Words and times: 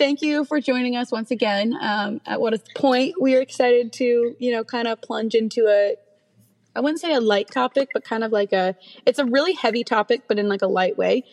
thank 0.00 0.22
you 0.22 0.46
for 0.46 0.60
joining 0.60 0.96
us 0.96 1.12
once 1.12 1.30
again. 1.30 1.76
Um, 1.78 2.22
at 2.24 2.40
what 2.40 2.54
a 2.54 2.60
point 2.74 3.20
we 3.20 3.36
are 3.36 3.42
excited 3.42 3.92
to, 3.94 4.34
you 4.38 4.50
know, 4.50 4.64
kind 4.64 4.88
of 4.88 5.02
plunge 5.02 5.34
into 5.34 5.66
a, 5.68 5.96
I 6.74 6.80
wouldn't 6.80 7.00
say 7.00 7.12
a 7.12 7.20
light 7.20 7.50
topic, 7.50 7.90
but 7.92 8.02
kind 8.02 8.24
of 8.24 8.32
like 8.32 8.54
a, 8.54 8.74
it's 9.04 9.18
a 9.18 9.26
really 9.26 9.52
heavy 9.52 9.84
topic, 9.84 10.22
but 10.26 10.38
in 10.38 10.48
like 10.48 10.62
a 10.62 10.66
light 10.66 10.96
way. 10.96 11.24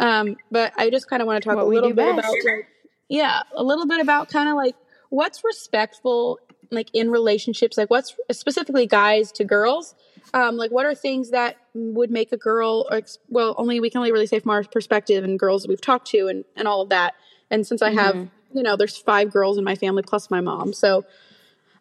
Um, 0.00 0.36
but 0.50 0.72
I 0.76 0.90
just 0.90 1.08
kind 1.08 1.22
of 1.22 1.26
want 1.26 1.40
to 1.40 1.48
talk 1.48 1.56
What 1.56 1.66
a 1.66 1.68
little 1.68 1.90
bit 1.90 2.16
best. 2.16 2.18
about, 2.18 2.32
like, 2.32 2.66
yeah, 3.08 3.42
a 3.54 3.62
little 3.62 3.86
bit 3.86 4.00
about 4.00 4.28
kind 4.28 4.48
of 4.48 4.56
like 4.56 4.74
what's 5.10 5.44
respectful, 5.44 6.40
like 6.72 6.90
in 6.92 7.12
relationships, 7.12 7.78
like 7.78 7.90
what's 7.90 8.16
specifically 8.32 8.88
guys 8.88 9.30
to 9.32 9.44
girls. 9.44 9.94
Um, 10.34 10.56
like 10.56 10.72
what 10.72 10.84
are 10.84 10.96
things 10.96 11.30
that 11.30 11.58
would 11.74 12.10
make 12.10 12.32
a 12.32 12.36
girl, 12.36 12.88
or 12.90 13.02
well, 13.28 13.54
only 13.56 13.78
we 13.78 13.88
can 13.88 13.98
only 13.98 14.10
really 14.10 14.26
say 14.26 14.40
from 14.40 14.50
our 14.50 14.64
perspective 14.64 15.22
and 15.22 15.38
girls 15.38 15.68
we've 15.68 15.80
talked 15.80 16.08
to 16.08 16.26
and, 16.26 16.44
and 16.56 16.66
all 16.66 16.82
of 16.82 16.88
that. 16.88 17.14
And 17.50 17.66
since 17.66 17.82
I 17.82 17.90
have, 17.90 18.28
you 18.52 18.62
know, 18.62 18.76
there's 18.76 18.96
five 18.96 19.30
girls 19.32 19.58
in 19.58 19.64
my 19.64 19.74
family 19.74 20.02
plus 20.02 20.30
my 20.30 20.40
mom. 20.40 20.72
So 20.72 21.04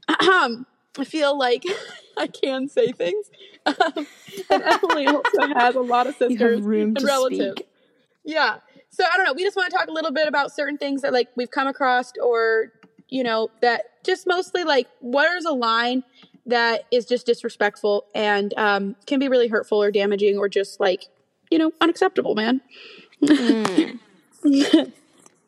um, 0.08 0.66
I 0.98 1.04
feel 1.04 1.38
like 1.38 1.64
I 2.18 2.28
can 2.28 2.68
say 2.68 2.92
things. 2.92 3.30
Um, 3.66 3.76
and 4.50 4.64
Emily 4.64 5.08
also 5.08 5.48
has 5.54 5.76
a 5.76 5.82
lot 5.82 6.08
of 6.08 6.16
sisters 6.18 6.66
and 6.66 7.02
relatives. 7.02 7.56
speak. 7.58 7.68
Yeah. 8.24 8.58
So 8.90 9.04
I 9.04 9.18
don't 9.18 9.26
know. 9.26 9.34
We 9.34 9.44
just 9.44 9.58
want 9.58 9.72
to 9.72 9.78
talk 9.78 9.88
a 9.88 9.92
little 9.92 10.12
bit 10.12 10.28
about 10.28 10.52
certain 10.52 10.78
things 10.78 11.02
that 11.02 11.12
like 11.12 11.30
we've 11.36 11.52
come 11.52 11.68
across 11.68 12.14
or, 12.24 12.72
you 13.10 13.24
know, 13.24 13.50
that 13.62 14.04
just 14.06 14.26
mostly 14.26 14.64
like 14.64 14.88
what 15.00 15.36
is 15.38 15.46
a 15.46 15.52
line 15.52 16.04
that 16.46 16.84
is 16.92 17.06
just 17.06 17.26
disrespectful 17.26 18.06
and 18.14 18.54
um, 18.56 18.96
can 19.06 19.20
be 19.20 19.28
really 19.28 19.48
hurtful 19.48 19.82
or 19.82 19.92
damaging 19.92 20.38
or 20.38 20.48
just 20.48 20.80
like, 20.80 21.08
you 21.50 21.58
know, 21.58 21.74
unacceptable, 21.82 22.36
man. 22.36 22.62
Mm. 23.22 24.00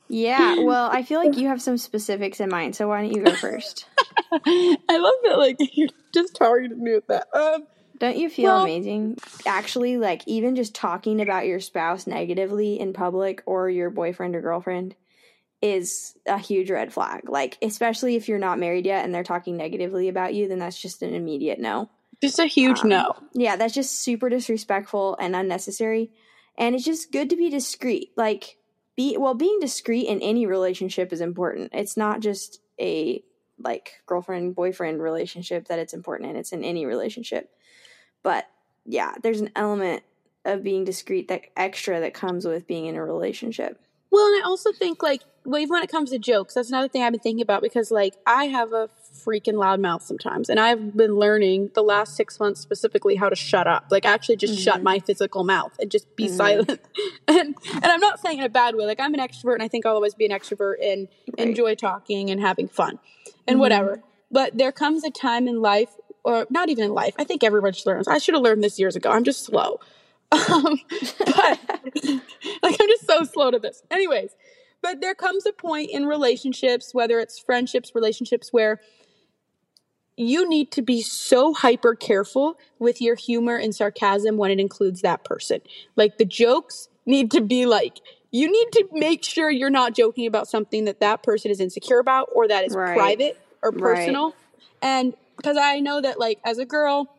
Yeah, 0.10 0.60
well, 0.60 0.90
I 0.92 1.04
feel 1.04 1.20
like 1.24 1.38
you 1.38 1.48
have 1.48 1.62
some 1.62 1.78
specifics 1.78 2.40
in 2.40 2.50
mind, 2.50 2.76
so 2.76 2.88
why 2.88 3.02
don't 3.02 3.14
you 3.14 3.24
go 3.24 3.34
first? 3.36 3.86
I 4.34 4.78
love 4.90 5.14
that 5.24 5.38
like 5.38 5.58
you're 5.74 5.90
just 6.14 6.36
targeting 6.36 6.84
me 6.84 6.94
with 6.94 7.08
that. 7.08 7.28
Um 7.34 7.64
Don't 8.00 8.18
you 8.18 8.30
feel 8.30 8.54
Well- 8.54 8.64
amazing? 8.64 9.18
Actually, 9.46 9.98
like 9.98 10.22
even 10.28 10.56
just 10.56 10.76
talking 10.76 11.22
about 11.22 11.46
your 11.46 11.60
spouse 11.60 12.08
negatively 12.08 12.80
in 12.80 12.94
public 12.94 13.44
or 13.46 13.70
your 13.70 13.90
boyfriend 13.90 14.36
or 14.36 14.42
girlfriend 14.42 14.96
is 15.62 16.16
a 16.28 16.38
huge 16.38 16.70
red 16.70 16.94
flag. 16.94 17.30
Like, 17.30 17.58
especially 17.62 18.16
if 18.16 18.28
you're 18.30 18.38
not 18.38 18.60
married 18.60 18.86
yet 18.86 19.04
and 19.04 19.14
they're 19.14 19.24
talking 19.24 19.58
negatively 19.58 20.08
about 20.08 20.34
you, 20.36 20.48
then 20.48 20.60
that's 20.60 20.80
just 20.80 21.02
an 21.02 21.14
immediate 21.16 21.60
no. 21.60 21.90
just 22.22 22.38
a 22.40 22.46
huge 22.46 22.82
Um, 22.82 22.90
no. 22.90 23.14
Yeah, 23.34 23.56
that's 23.56 23.74
just 23.74 24.00
super 24.00 24.30
disrespectful 24.30 25.18
and 25.20 25.36
unnecessary. 25.36 26.12
And 26.60 26.76
it's 26.76 26.86
just 26.86 27.12
good 27.12 27.30
to 27.32 27.36
be 27.36 27.50
discreet. 27.50 28.12
Like 28.16 28.57
be 28.98 29.16
well, 29.18 29.36
being 29.36 29.60
discreet 29.62 30.08
in 30.08 30.22
any 30.22 30.46
relationship 30.46 31.14
is 31.14 31.22
important. 31.22 31.70
It's 31.74 31.96
not 31.96 32.20
just 32.20 32.60
a 32.82 33.24
like 33.60 34.02
girlfriend 34.06 34.56
boyfriend 34.56 35.02
relationship 35.02 35.68
that 35.68 35.80
it's 35.80 35.94
important 35.94 36.30
and 36.30 36.38
It's 36.38 36.52
in 36.52 36.64
any 36.64 36.86
relationship. 36.86 37.50
But 38.24 38.50
yeah, 38.86 39.14
there's 39.22 39.40
an 39.40 39.52
element 39.56 40.04
of 40.44 40.64
being 40.64 40.84
discreet 40.84 41.28
that 41.30 41.44
extra 41.56 42.00
that 42.02 42.14
comes 42.14 42.46
with 42.46 42.68
being 42.68 42.88
in 42.88 42.96
a 42.96 43.06
relationship. 43.06 43.80
Well, 44.12 44.26
and 44.28 44.44
I 44.44 44.46
also 44.46 44.72
think 44.74 45.02
like 45.02 45.22
well, 45.46 45.62
even 45.62 45.74
when 45.74 45.84
it 45.84 45.92
comes 45.92 46.10
to 46.10 46.20
jokes, 46.20 46.56
that's 46.56 46.70
another 46.70 46.88
thing 46.88 47.04
I've 47.04 47.14
been 47.14 47.22
thinking 47.22 47.42
about 47.42 47.62
because 47.62 47.92
like 47.92 48.16
I 48.26 48.46
have 48.46 48.74
a 48.74 48.90
freaking 49.28 49.56
loud 49.56 49.80
mouth 49.82 50.02
sometimes, 50.02 50.48
and 50.50 50.58
I've 50.60 50.96
been 50.96 51.16
learning 51.16 51.72
the 51.76 51.84
last 51.84 52.16
six 52.16 52.40
months 52.40 52.62
specifically 52.62 53.16
how 53.16 53.28
to 53.28 53.36
shut 53.36 53.68
up. 53.68 53.88
Like 53.92 54.06
actually 54.06 54.38
just 54.38 54.58
shut 54.58 54.80
Mhm. 54.80 54.84
my 54.84 55.00
physical 55.00 55.44
mouth 55.44 55.74
and 55.80 55.92
just 55.92 56.16
be 56.16 56.28
Mhm. 56.28 56.38
silent. 56.38 56.80
and 57.28 57.56
and 57.74 57.86
I'm 57.86 58.00
not 58.00 58.20
saying 58.22 58.38
in 58.38 58.46
a 58.46 58.50
bad 58.50 58.76
way. 58.76 58.86
Like 58.86 59.00
I'm 59.02 59.14
an 59.14 59.20
extrovert, 59.20 59.56
and 59.56 59.64
I 59.64 59.68
think 59.68 59.86
I'll 59.86 59.96
always 59.96 60.14
be 60.16 60.26
an 60.26 60.32
extrovert 60.32 60.76
and 60.82 61.08
Right. 61.38 61.48
enjoy 61.48 61.76
talking 61.76 62.30
and 62.30 62.40
having 62.40 62.68
fun 62.70 63.00
and 63.48 63.58
Mhm. 63.58 63.60
whatever. 63.62 64.02
But 64.32 64.58
there 64.58 64.72
comes 64.72 65.04
a 65.04 65.10
time 65.12 65.48
in 65.48 65.62
life, 65.62 65.90
or 66.24 66.48
not 66.50 66.70
even 66.70 66.86
in 66.86 66.94
life. 66.94 67.14
I 67.20 67.24
think 67.26 67.44
everyone 67.44 67.74
just 67.74 67.86
learns. 67.86 68.08
I 68.08 68.18
should 68.20 68.34
have 68.34 68.44
learned 68.44 68.64
this 68.64 68.80
years 68.80 68.96
ago. 68.96 69.10
I'm 69.10 69.24
just 69.26 69.44
slow. 69.44 69.80
Um, 70.32 70.80
but 71.20 71.60
like 72.64 72.76
I'm 72.82 72.88
just 72.90 73.06
so 73.08 73.24
slow 73.24 73.50
to 73.52 73.60
this. 73.60 73.82
Anyways, 73.90 74.36
but 74.82 75.00
there 75.02 75.16
comes 75.16 75.46
a 75.46 75.54
point 75.54 75.90
in 75.90 76.06
relationships, 76.06 76.94
whether 76.94 77.20
it's 77.20 77.40
friendships, 77.40 77.94
relationships, 77.96 78.52
where 78.52 78.82
you 80.18 80.50
need 80.50 80.72
to 80.72 80.82
be 80.82 81.02
so 81.02 81.54
hyper 81.54 81.96
careful 81.96 82.58
with 82.80 83.00
your 83.02 83.16
humor 83.16 83.56
and 83.56 83.74
sarcasm 83.74 84.36
when 84.36 84.52
it 84.52 84.60
includes 84.60 85.02
that 85.02 85.24
person. 85.24 85.62
Like 85.96 86.18
the 86.18 86.26
jokes 86.26 86.90
need 87.06 87.32
to 87.32 87.42
be 87.42 87.66
like, 87.66 88.02
you 88.32 88.52
need 88.52 88.68
to 88.74 88.88
make 88.92 89.24
sure 89.24 89.50
you're 89.50 89.70
not 89.70 89.96
joking 89.96 90.26
about 90.26 90.48
something 90.48 90.86
that 90.86 91.00
that 91.00 91.24
person 91.24 91.52
is 91.52 91.60
insecure 91.60 92.00
about 92.00 92.30
or 92.34 92.48
that 92.48 92.66
is 92.66 92.76
Right. 92.76 92.94
private 92.94 93.38
or 93.64 93.72
Right. 93.72 93.80
personal. 93.80 94.34
And 94.82 95.14
because 95.38 95.58
I 95.58 95.80
know 95.80 96.02
that, 96.02 96.20
like, 96.20 96.40
as 96.44 96.58
a 96.58 96.66
girl, 96.66 97.17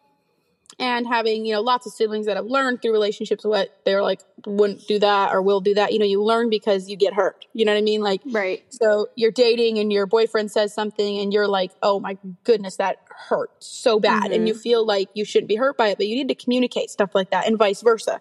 and 0.79 1.07
having 1.07 1.45
you 1.45 1.55
know 1.55 1.61
lots 1.61 1.87
of 1.87 1.93
siblings 1.93 2.27
that 2.27 2.37
have 2.37 2.47
learned 2.47 2.81
through 2.81 2.93
relationships 2.93 3.45
what 3.45 3.81
they're 3.85 4.03
like 4.03 4.21
wouldn't 4.47 4.87
do 4.87 4.99
that 4.99 5.33
or 5.33 5.43
will 5.43 5.61
do 5.61 5.75
that. 5.75 5.93
You 5.93 5.99
know 5.99 6.05
you 6.05 6.23
learn 6.23 6.51
because 6.51 6.89
you 6.89 6.97
get 6.97 7.15
hurt. 7.15 7.47
You 7.53 7.65
know 7.65 7.73
what 7.73 7.79
i 7.79 7.83
mean? 7.83 8.01
Like 8.01 8.21
Right. 8.27 8.63
so 8.69 9.09
you're 9.15 9.33
dating 9.33 9.79
and 9.79 9.93
your 9.93 10.07
boyfriend 10.07 10.51
says 10.51 10.75
something 10.75 11.19
and 11.19 11.33
you're 11.33 11.49
like 11.49 11.73
oh 11.83 12.01
my 12.01 12.17
goodness 12.45 12.77
that 12.77 12.99
hurt 13.29 13.51
so 13.59 13.99
bad. 13.99 14.31
And 14.31 14.47
you 14.47 14.55
mm-hmm. 14.55 14.61
feel 14.61 14.87
like 14.87 15.09
you 15.15 15.25
shouldn't 15.25 15.49
be 15.49 15.57
hurt 15.57 15.77
by 15.77 15.89
it 15.89 15.99
but 15.99 16.07
you 16.07 16.15
need 16.15 16.29
to 16.29 16.35
communicate 16.35 16.91
stuff 16.91 17.15
like 17.15 17.31
that 17.31 17.47
and 17.47 17.59
vice 17.59 17.83
versa. 17.83 18.21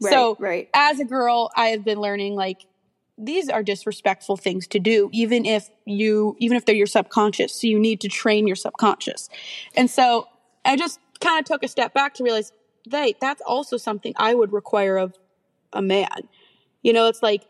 Right. 0.00 0.12
so 0.12 0.36
right. 0.40 0.70
as 0.74 0.98
a 0.98 1.04
girl 1.04 1.50
i 1.54 1.66
have 1.66 1.84
been 1.84 2.00
learning 2.00 2.34
like 2.34 2.66
these 3.16 3.48
are 3.48 3.62
disrespectful 3.62 4.36
things 4.36 4.66
to 4.68 4.80
do 4.80 5.08
even 5.12 5.44
if 5.44 5.68
you 5.84 6.36
even 6.40 6.56
if 6.56 6.64
they're 6.64 6.74
your 6.74 6.86
subconscious. 6.86 7.60
So 7.60 7.66
you 7.66 7.78
need 7.78 8.00
to 8.00 8.08
train 8.08 8.46
your 8.46 8.56
subconscious. 8.56 9.28
And 9.76 9.90
so 9.90 10.26
i 10.64 10.76
just 10.76 10.98
kind 11.20 11.38
of 11.38 11.44
took 11.44 11.62
a 11.62 11.68
step 11.68 11.94
back 11.94 12.14
to 12.14 12.24
realize 12.24 12.52
they 12.88 13.14
that's 13.20 13.40
also 13.46 13.76
something 13.76 14.12
i 14.16 14.34
would 14.34 14.52
require 14.52 14.96
of 14.96 15.14
a 15.72 15.80
man 15.82 16.28
you 16.82 16.92
know 16.92 17.06
it's 17.08 17.22
like 17.22 17.44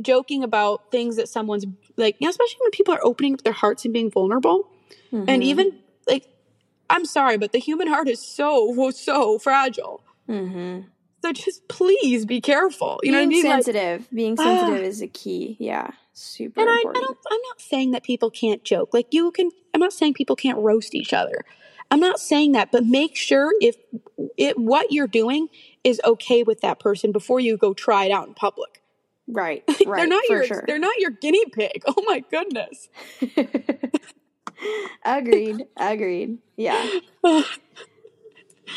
joking 0.00 0.42
about 0.42 0.90
things 0.90 1.16
that 1.16 1.28
someone's 1.28 1.66
like 1.96 2.16
you 2.18 2.26
know, 2.26 2.30
especially 2.30 2.58
when 2.62 2.70
people 2.72 2.94
are 2.94 3.04
opening 3.04 3.34
up 3.34 3.42
their 3.42 3.52
hearts 3.52 3.84
and 3.84 3.92
being 3.94 4.10
vulnerable 4.10 4.68
and 5.12 5.28
Mhm. 5.28 5.42
even 5.42 5.78
like 6.08 6.26
i'm 6.90 7.04
sorry 7.04 7.36
but 7.38 7.52
the 7.52 7.58
human 7.58 7.86
heart 7.86 8.08
is 8.08 8.20
so 8.26 8.90
so 8.90 9.38
fragile 9.38 10.02
Mhm. 10.28 10.86
so 11.22 11.32
just 11.32 11.68
please 11.68 12.24
be 12.26 12.40
careful 12.40 12.98
you 13.02 13.12
know 13.12 13.18
what 13.18 13.24
i 13.24 13.26
being 13.28 13.42
mean 13.42 13.50
Like- 13.52 13.64
sensitive. 13.64 14.08
being 14.12 14.36
Ah. 14.38 14.42
sensitive 14.44 14.82
is 14.84 15.02
a 15.02 15.06
key. 15.08 15.56
Yeah. 15.60 15.90
Super 16.14 16.60
and 16.60 16.68
I, 16.68 16.74
I 16.74 16.82
don't 16.82 17.18
i'm 17.30 17.40
not 17.48 17.58
saying 17.60 17.92
that 17.92 18.02
people 18.02 18.30
can't 18.30 18.62
joke 18.64 18.92
like 18.92 19.06
you 19.12 19.30
can 19.30 19.50
i'm 19.72 19.80
not 19.80 19.92
saying 19.94 20.12
people 20.14 20.36
can't 20.36 20.58
roast 20.58 20.94
each 20.94 21.12
other 21.14 21.44
i'm 21.92 22.00
not 22.00 22.18
saying 22.20 22.52
that 22.52 22.72
but 22.72 22.84
make 22.84 23.14
sure 23.16 23.52
if 23.60 23.76
it 24.36 24.58
what 24.58 24.90
you're 24.90 25.06
doing 25.06 25.48
is 25.84 26.00
okay 26.04 26.42
with 26.42 26.60
that 26.62 26.80
person 26.80 27.12
before 27.12 27.40
you 27.40 27.56
go 27.56 27.72
try 27.74 28.06
it 28.06 28.12
out 28.12 28.26
in 28.28 28.34
public 28.34 28.82
right. 29.28 29.62
Like, 29.68 29.86
Right. 29.86 29.98
they're 29.98 30.06
not 30.08 30.28
your 30.28 30.44
sure. 30.44 30.64
they're 30.66 30.78
not 30.78 30.98
your 30.98 31.10
guinea 31.10 31.44
pig 31.52 31.82
oh 31.88 32.02
my 32.06 32.24
goodness 32.30 32.88
agreed. 35.04 35.66
Agreed. 35.76 36.38
Yeah. 36.56 36.86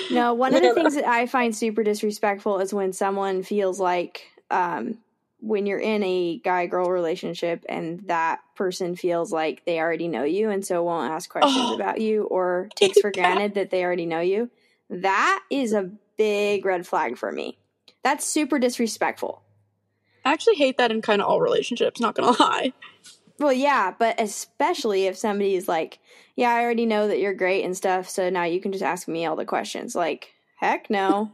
No, 0.10 0.34
one 0.34 0.54
of 0.54 0.62
the 0.62 0.74
things 0.74 0.96
that 0.96 1.08
I 1.08 1.26
find 1.26 1.56
super 1.56 1.84
disrespectful 1.84 2.60
is 2.60 2.74
when 2.74 2.92
someone 2.94 3.44
feels 3.44 3.80
like 3.80 4.24
um, 4.52 4.98
when 5.46 5.66
you're 5.68 5.80
in 5.80 6.02
a 6.04 6.40
guy 6.40 6.66
girl 6.66 6.90
relationship 6.90 7.64
and 7.70 8.02
that 8.08 8.40
person 8.56 8.96
feels 8.96 9.32
like 9.32 9.64
they 9.66 9.80
already 9.80 10.08
know 10.08 10.24
you 10.24 10.50
and 10.50 10.66
so 10.66 10.84
won't 10.84 11.12
ask 11.12 11.30
questions 11.30 11.70
Oh. 11.72 11.76
about 11.76 12.02
you 12.02 12.24
or 12.24 12.70
takes 12.76 13.00
for 13.00 13.12
Yeah. 13.16 13.22
granted 13.36 13.54
that 13.54 13.70
they 13.70 13.84
already 13.84 14.06
know 14.08 14.22
you. 14.22 14.50
That 14.90 15.44
is 15.52 15.74
a 15.74 15.92
big 16.18 16.66
red 16.66 16.88
flag 16.88 17.18
for 17.18 17.32
me. 17.32 17.60
That's 18.04 18.26
super 18.26 18.58
disrespectful. 18.60 19.44
i 20.24 20.32
actually 20.34 20.56
hate 20.56 20.78
that 20.78 20.92
in 20.92 21.02
kind 21.04 21.22
of 21.22 21.28
all 21.28 21.40
relationships 21.42 22.00
not 22.02 22.16
gonna 22.16 22.36
lie 22.40 22.74
Well, 23.38 23.54
yeah, 23.54 23.94
but 24.00 24.20
especially 24.20 25.08
if 25.08 25.18
somebody's 25.18 25.68
like, 25.68 26.00
"Yeah, 26.38 26.52
I 26.54 26.62
already 26.64 26.86
know 26.86 27.08
that 27.10 27.20
you're 27.20 27.34
great 27.34 27.66
and 27.66 27.76
stuff, 27.76 28.08
so 28.08 28.30
now 28.30 28.46
you 28.46 28.62
can 28.62 28.72
just 28.72 28.84
ask 28.84 29.08
me 29.10 29.26
all 29.26 29.36
the 29.36 29.44
questions." 29.46 29.94
Like, 29.94 30.32
heck 30.56 30.90
no. 30.90 31.32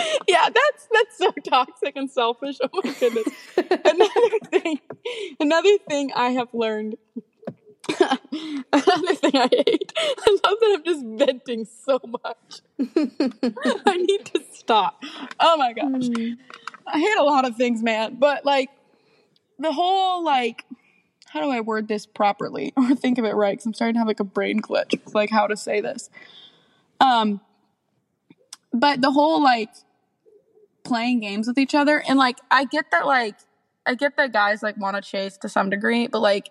yeah 0.28 0.48
that's 0.48 0.88
that's 0.92 1.18
so 1.18 1.30
toxic 1.48 1.96
and 1.96 2.10
selfish. 2.10 2.56
Oh 2.62 2.80
my 2.82 2.92
goodness. 2.92 3.28
Another 3.56 4.38
thing 4.50 4.80
another 5.38 5.78
thing 5.88 6.10
i 6.14 6.30
have 6.30 6.48
learned 6.52 6.96
another 7.98 9.14
thing 9.14 9.32
i 9.34 9.48
hate 9.50 9.92
i 9.96 10.30
love 10.30 10.56
that 10.60 10.76
i'm 10.76 10.84
just 10.84 11.04
venting 11.04 11.64
so 11.64 11.98
much. 12.06 12.60
I 13.86 13.96
need 13.96 14.24
to 14.26 14.42
stop. 14.52 15.02
Oh 15.38 15.56
my 15.56 15.72
gosh. 15.72 16.08
I 16.86 16.98
hate 16.98 17.16
a 17.18 17.22
lot 17.24 17.46
of 17.46 17.56
things 17.56 17.82
man 17.82 18.16
but 18.18 18.44
like 18.44 18.70
the 19.58 19.72
whole 19.72 20.24
like 20.24 20.64
how 21.26 21.40
do 21.40 21.50
i 21.50 21.60
word 21.60 21.88
this 21.88 22.06
properly 22.06 22.72
or 22.76 22.94
think 22.94 23.18
of 23.18 23.24
it 23.24 23.34
right? 23.34 23.52
Because 23.52 23.66
i'm 23.66 23.74
starting 23.74 23.94
to 23.94 23.98
have 23.98 24.08
like 24.08 24.20
a 24.20 24.24
brain 24.24 24.60
glitch 24.60 24.92
with 25.04 25.14
like 25.14 25.30
how 25.30 25.46
to 25.46 25.56
say 25.56 25.80
this. 25.80 26.10
Um 27.00 27.40
but 28.72 29.00
the 29.00 29.10
whole 29.10 29.42
like 29.42 29.70
playing 30.84 31.20
games 31.20 31.46
with 31.46 31.58
each 31.58 31.74
other 31.74 32.02
and 32.08 32.18
like 32.18 32.38
i 32.50 32.64
get 32.64 32.90
that 32.90 33.06
like 33.06 33.34
I 33.86 33.94
get 33.94 34.16
that 34.16 34.32
guys 34.32 34.62
like 34.62 34.76
want 34.76 34.96
to 34.96 35.02
chase 35.02 35.36
to 35.38 35.48
some 35.48 35.70
degree, 35.70 36.06
but 36.06 36.20
like, 36.20 36.50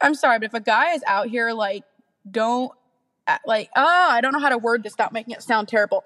I'm 0.00 0.14
sorry, 0.14 0.38
but 0.38 0.46
if 0.46 0.54
a 0.54 0.60
guy 0.60 0.92
is 0.92 1.02
out 1.06 1.28
here 1.28 1.52
like, 1.52 1.84
don't 2.30 2.72
like, 3.46 3.70
oh, 3.76 4.08
I 4.10 4.20
don't 4.20 4.32
know 4.32 4.40
how 4.40 4.48
to 4.48 4.58
word 4.58 4.82
this 4.82 4.92
without 4.94 5.12
making 5.12 5.34
it 5.34 5.42
sound 5.42 5.68
terrible. 5.68 6.04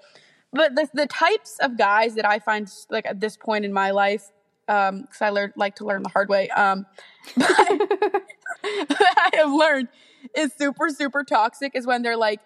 But 0.51 0.75
the 0.75 0.89
the 0.93 1.05
types 1.05 1.57
of 1.59 1.77
guys 1.77 2.15
that 2.15 2.25
I 2.25 2.39
find 2.39 2.71
like 2.89 3.05
at 3.05 3.19
this 3.19 3.35
point 3.35 3.65
in 3.65 3.73
my 3.73 3.91
life, 3.91 4.31
um, 4.67 5.01
because 5.01 5.21
I 5.21 5.29
learned 5.29 5.53
like 5.57 5.75
to 5.75 5.85
learn 5.85 6.01
the 6.03 6.09
hard 6.09 6.29
way, 6.29 6.49
um, 6.49 6.85
that 7.35 8.21
I 8.63 9.29
have 9.35 9.51
learned 9.51 9.89
is 10.35 10.53
super 10.57 10.89
super 10.89 11.23
toxic 11.23 11.73
is 11.75 11.85
when 11.85 12.01
they're 12.01 12.17
like 12.17 12.39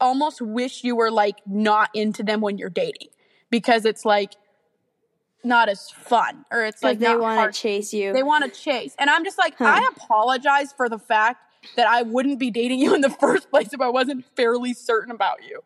almost 0.00 0.40
wish 0.40 0.84
you 0.84 0.94
were 0.94 1.10
like 1.10 1.36
not 1.46 1.90
into 1.94 2.22
them 2.22 2.40
when 2.40 2.58
you're 2.58 2.70
dating 2.70 3.08
because 3.52 3.84
it's 3.84 4.04
like 4.04 4.32
not 5.44 5.68
as 5.68 5.88
fun 5.90 6.44
or 6.50 6.64
it's 6.64 6.82
like 6.82 6.98
they 6.98 7.14
want 7.14 7.52
to 7.54 7.60
chase 7.60 7.92
you. 7.92 8.12
they 8.12 8.22
want 8.24 8.44
to 8.44 8.60
chase 8.60 8.94
and 8.98 9.08
i'm 9.10 9.24
just 9.24 9.38
like 9.38 9.54
Huh. 9.56 9.64
i 9.66 9.88
apologize 9.96 10.72
for 10.72 10.88
the 10.88 10.98
fact 10.98 11.40
that 11.76 11.86
i 11.86 12.02
wouldn't 12.02 12.38
be 12.40 12.50
dating 12.50 12.80
you 12.80 12.94
in 12.94 13.00
the 13.00 13.10
first 13.24 13.50
place 13.50 13.72
if 13.72 13.80
i 13.80 13.88
wasn't 13.88 14.24
fairly 14.36 14.72
certain 14.72 15.10
about 15.12 15.42
you 15.42 15.62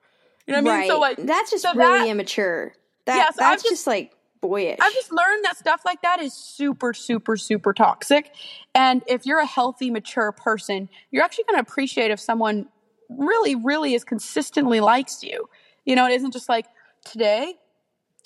you 0.46 0.54
know 0.54 0.62
what 0.62 0.72
i 0.72 0.80
mean 0.80 0.88
so 0.90 0.98
like 0.98 1.16
that's 1.18 1.50
just 1.50 1.62
so 1.62 1.72
really 1.74 2.00
that- 2.00 2.08
immature. 2.08 2.74
That 3.06 3.16
Yeah, 3.18 3.30
so 3.30 3.36
that's 3.38 3.62
just- 3.62 3.72
just, 3.72 3.86
like 3.86 4.12
boyish. 4.40 4.78
I've 4.80 4.92
just 4.92 5.12
learned 5.12 5.44
that 5.44 5.56
stuff 5.56 5.82
like 5.84 6.02
that 6.02 6.20
is 6.20 6.32
super, 6.34 6.92
super, 6.92 7.36
super 7.36 7.72
toxic. 7.72 8.32
And 8.74 9.02
if 9.06 9.24
you're 9.26 9.38
a 9.40 9.46
healthy, 9.46 9.90
mature 9.90 10.30
person, 10.32 10.88
you're 11.10 11.22
actually 11.24 11.44
going 11.44 11.56
to 11.56 11.62
appreciate 11.70 12.10
if 12.10 12.18
someone 12.20 12.66
really, 13.08 13.54
really 13.54 13.94
is 13.94 14.02
consistently 14.04 14.80
likes 14.80 15.22
you. 15.22 15.48
You 15.84 15.94
know, 15.96 16.06
it 16.06 16.12
isn't 16.14 16.32
just 16.32 16.48
like 16.48 16.66
today. 17.04 17.54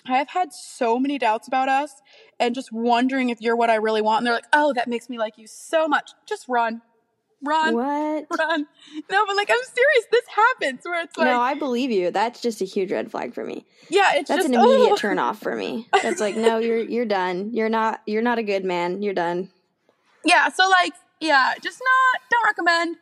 I 0.07 0.19
have 0.19 0.31
had 0.31 0.53
so 0.53 0.99
many 0.99 1.19
doubts 1.19 1.49
about 1.49 1.69
us 1.69 1.95
and 2.39 2.55
just 2.55 2.73
wondering 2.73 3.31
if 3.31 3.41
you're 3.41 3.57
what 3.57 3.71
I 3.71 3.77
really 3.77 4.03
want. 4.03 4.19
And 4.19 4.27
they're 4.27 4.35
like, 4.35 4.47
oh, 4.53 4.73
that 4.75 4.89
makes 4.89 5.09
me 5.09 5.19
like 5.19 5.39
you 5.39 5.47
so 5.47 5.89
much. 5.89 6.11
Just 6.27 6.49
run. 6.49 6.83
Run. 7.43 7.75
what? 7.75 8.27
Run. 8.39 8.67
No, 9.11 9.27
but 9.27 9.37
like, 9.37 9.51
I'm 9.51 9.57
serious. 9.57 10.07
This 10.13 10.25
happens 10.29 10.81
where 10.85 11.03
it's 11.03 11.17
like, 11.17 11.27
no, 11.27 11.41
I 11.41 11.55
believe 11.55 11.91
you. 11.91 12.11
That's 12.11 12.43
just 12.43 12.61
a 12.61 12.67
huge 12.67 12.93
red 12.93 13.11
flag 13.11 13.33
for 13.33 13.45
me. 13.45 13.65
yeah, 13.89 14.13
it's 14.15 14.29
That's 14.29 14.45
just 14.45 14.55
an 14.55 14.55
immediate 14.61 14.93
oh. 14.93 14.97
turn 14.97 15.19
off 15.19 15.41
for 15.41 15.57
me. 15.57 15.89
That's 16.03 16.21
like, 16.21 16.37
no, 16.37 16.59
you're 16.59 16.81
you're 16.81 17.07
done. 17.07 17.55
You're 17.55 17.71
not 17.71 18.03
you're 18.07 18.21
not 18.21 18.39
a 18.39 18.43
good 18.43 18.65
man. 18.65 19.01
You're 19.01 19.15
done. 19.15 19.49
Yeah, 20.23 20.51
so 20.51 20.69
like, 20.69 20.93
yeah, 21.19 21.55
just 21.63 21.81
not, 21.81 22.21
don't 22.31 22.45
recommend. 22.45 22.97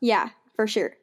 Yeah, 0.00 0.30
for 0.54 0.66
sure. 0.66 0.96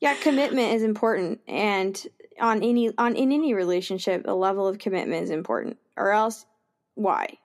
Yeah, 0.00 0.14
commitment 0.16 0.74
is 0.74 0.82
important 0.82 1.40
and 1.46 2.06
on 2.40 2.62
any 2.62 2.90
on 2.98 3.14
in 3.16 3.32
any 3.32 3.54
relationship, 3.54 4.26
a 4.26 4.32
level 4.32 4.66
of 4.66 4.78
commitment 4.78 5.22
is 5.24 5.30
important. 5.30 5.78
Or 5.96 6.12
else 6.12 6.46
why? 6.94 7.38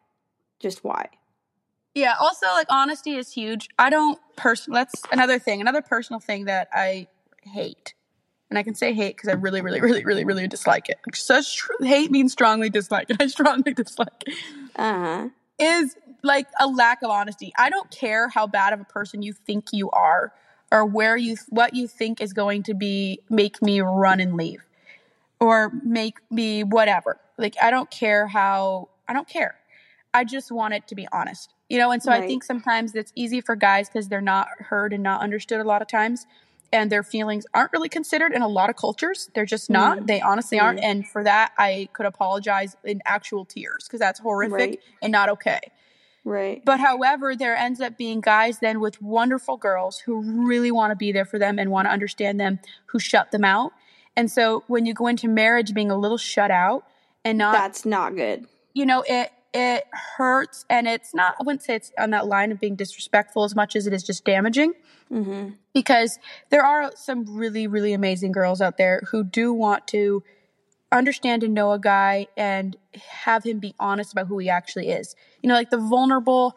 Just 0.59 0.83
why? 0.83 1.09
Yeah. 1.93 2.13
Also, 2.19 2.45
like 2.47 2.67
honesty 2.69 3.15
is 3.15 3.31
huge. 3.31 3.69
I 3.79 3.89
don't 3.89 4.19
person. 4.35 4.73
That's 4.73 5.01
another 5.11 5.39
thing. 5.39 5.61
Another 5.61 5.81
personal 5.81 6.19
thing 6.19 6.45
that 6.45 6.67
I 6.71 7.07
hate, 7.41 7.93
and 8.49 8.59
I 8.59 8.63
can 8.63 8.75
say 8.75 8.93
hate 8.93 9.15
because 9.15 9.29
I 9.29 9.33
really, 9.33 9.61
really, 9.61 9.81
really, 9.81 10.03
really, 10.05 10.23
really 10.23 10.47
dislike 10.47 10.89
it. 10.89 10.99
Such 11.13 11.61
hate 11.81 12.11
means 12.11 12.33
strongly 12.33 12.69
dislike, 12.69 13.09
and 13.09 13.21
I 13.21 13.27
strongly 13.27 13.73
dislike 13.75 14.23
it. 14.25 14.35
Uh-huh. 14.75 15.29
Is 15.59 15.95
like 16.23 16.47
a 16.59 16.67
lack 16.67 17.01
of 17.01 17.09
honesty. 17.09 17.51
I 17.57 17.69
don't 17.69 17.89
care 17.89 18.29
how 18.29 18.45
bad 18.45 18.73
of 18.73 18.81
a 18.81 18.85
person 18.85 19.23
you 19.23 19.33
think 19.33 19.69
you 19.71 19.89
are, 19.89 20.33
or 20.71 20.85
where 20.85 21.17
you 21.17 21.37
what 21.49 21.73
you 21.73 21.87
think 21.87 22.21
is 22.21 22.33
going 22.33 22.63
to 22.63 22.75
be 22.75 23.21
make 23.29 23.61
me 23.61 23.81
run 23.81 24.19
and 24.19 24.35
leave, 24.35 24.63
or 25.39 25.71
make 25.83 26.17
me 26.31 26.63
whatever. 26.63 27.19
Like 27.37 27.55
I 27.61 27.71
don't 27.71 27.89
care 27.91 28.27
how. 28.27 28.89
I 29.07 29.13
don't 29.13 29.27
care. 29.27 29.55
I 30.13 30.23
just 30.23 30.51
want 30.51 30.73
it 30.73 30.87
to 30.87 30.95
be 30.95 31.07
honest. 31.11 31.53
You 31.69 31.77
know, 31.77 31.91
and 31.91 32.01
so 32.01 32.11
I 32.11 32.25
think 32.25 32.43
sometimes 32.43 32.95
it's 32.95 33.11
easy 33.15 33.41
for 33.41 33.55
guys 33.55 33.89
because 33.89 34.07
they're 34.07 34.21
not 34.21 34.47
heard 34.59 34.93
and 34.93 35.03
not 35.03 35.21
understood 35.21 35.59
a 35.59 35.63
lot 35.65 35.81
of 35.81 35.87
times. 35.87 36.25
And 36.73 36.89
their 36.91 37.03
feelings 37.03 37.45
aren't 37.53 37.71
really 37.71 37.89
considered 37.89 38.33
in 38.33 38.41
a 38.41 38.47
lot 38.47 38.69
of 38.69 38.75
cultures. 38.75 39.29
They're 39.33 39.45
just 39.45 39.69
not. 39.69 39.99
Mhm. 39.99 40.07
They 40.07 40.21
honestly 40.21 40.59
aren't. 40.59 40.79
Mhm. 40.79 40.83
And 40.85 41.07
for 41.07 41.23
that, 41.23 41.53
I 41.57 41.87
could 41.93 42.05
apologize 42.05 42.75
in 42.83 43.01
actual 43.05 43.45
tears 43.45 43.85
because 43.85 43.99
that's 43.99 44.19
horrific 44.19 44.59
Right. 44.59 44.79
and 45.01 45.11
not 45.11 45.29
okay. 45.29 45.59
Right. 46.25 46.61
But 46.65 46.81
however, 46.81 47.35
there 47.35 47.55
ends 47.55 47.79
up 47.79 47.97
being 47.97 48.19
guys 48.19 48.59
then 48.59 48.81
with 48.81 49.01
wonderful 49.01 49.55
girls 49.55 49.99
who 49.99 50.21
really 50.45 50.71
want 50.71 50.91
to 50.91 50.95
be 50.97 51.13
there 51.13 51.23
for 51.25 51.39
them 51.39 51.57
and 51.57 51.71
want 51.71 51.85
to 51.87 51.91
understand 51.91 52.37
them, 52.39 52.59
who 52.87 52.99
shut 52.99 53.31
them 53.31 53.45
out. 53.45 53.71
And 54.17 54.29
so 54.29 54.63
when 54.67 54.85
you 54.85 54.93
go 54.93 55.07
into 55.07 55.29
marriage 55.29 55.73
being 55.73 55.89
a 55.91 55.97
little 55.97 56.17
shut 56.17 56.51
out 56.51 56.83
and 57.23 57.37
not 57.37 57.53
That's 57.53 57.85
not 57.85 58.15
good. 58.15 58.45
you 58.73 58.85
know 58.85 59.03
it 59.07 59.31
it 59.53 59.85
hurts 60.17 60.65
and 60.69 60.87
it's 60.87 61.13
not 61.15 61.35
i 61.39 61.43
wouldn't 61.43 61.63
say 61.63 61.75
it's 61.75 61.91
on 61.97 62.09
that 62.09 62.27
line 62.27 62.51
of 62.51 62.59
being 62.59 62.75
disrespectful 62.75 63.43
as 63.45 63.55
much 63.55 63.75
as 63.77 63.87
it 63.87 63.93
is 63.93 64.03
just 64.03 64.25
damaging. 64.25 64.73
Mm-hmm. 65.11 65.51
because 65.73 66.19
there 66.49 66.63
are 66.65 66.91
some 66.95 67.23
really 67.37 67.65
really 67.65 67.93
amazing 67.93 68.33
girls 68.33 68.59
out 68.59 68.77
there 68.77 69.03
who 69.11 69.23
do 69.23 69.53
want 69.53 69.87
to 69.87 70.21
understand 70.91 71.43
and 71.43 71.53
know 71.53 71.71
a 71.71 71.79
guy 71.79 72.27
and 72.35 72.75
have 73.23 73.43
him 73.45 73.59
be 73.59 73.73
honest 73.79 74.11
about 74.11 74.27
who 74.27 74.37
he 74.39 74.49
actually 74.49 74.89
is. 74.89 75.15
You 75.41 75.47
know 75.49 75.55
like 75.55 75.69
the 75.69 75.77
vulnerable 75.77 76.55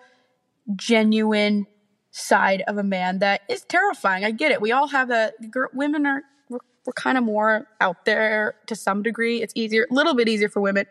genuine 0.76 1.66
side 2.10 2.62
of 2.66 2.76
a 2.76 2.82
man 2.82 3.20
that 3.20 3.42
is 3.48 3.62
terrifying. 3.64 4.24
I 4.24 4.30
get 4.32 4.50
it. 4.52 4.60
We 4.60 4.72
all 4.72 4.88
have 4.88 5.08
that. 5.08 5.50
Gir- 5.50 5.70
women 5.72 6.06
are 6.06 6.22
we're, 6.90 7.02
kind 7.02 7.16
of 7.18 7.24
more 7.24 7.66
out 7.80 8.04
there 8.04 8.54
to 8.66 8.74
some 8.74 9.02
degree. 9.02 9.42
It's 9.42 9.52
easier 9.56 9.86
a 9.90 9.94
little 9.94 10.14
bit 10.14 10.28
easier 10.28 10.48
for 10.48 10.60
women 10.60 10.86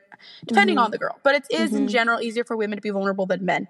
depending 0.45 0.75
Mhm. 0.77 0.81
on 0.85 0.91
the 0.91 0.97
girl 0.97 1.17
but 1.23 1.33
it 1.35 1.43
is 1.49 1.73
in 1.73 1.85
Mhm. 1.85 1.89
general 1.89 2.19
easier 2.21 2.43
for 2.43 2.57
women 2.57 2.77
to 2.77 2.81
be 2.81 2.89
vulnerable 2.89 3.25
than 3.25 3.45
men. 3.45 3.67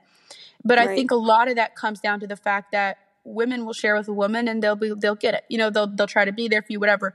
But 0.65 0.79
i 0.79 0.87
think 0.95 1.11
a 1.11 1.15
lot 1.15 1.47
of 1.47 1.55
that 1.55 1.75
comes 1.75 1.99
down 1.99 2.19
to 2.21 2.27
the 2.27 2.35
fact 2.35 2.71
that 2.71 2.97
women 3.23 3.65
will 3.65 3.73
share 3.73 3.95
with 3.95 4.07
a 4.07 4.13
woman 4.13 4.47
and 4.47 4.61
they'll 4.63 4.75
be 4.75 4.93
they'll 4.97 5.15
get 5.15 5.33
it. 5.35 5.43
You 5.49 5.57
know 5.59 5.69
they'll 5.69 5.87
they'll 5.87 6.07
try 6.07 6.25
to 6.25 6.31
be 6.31 6.47
there 6.47 6.61
for 6.63 6.71
you 6.73 6.79
whatever. 6.79 7.13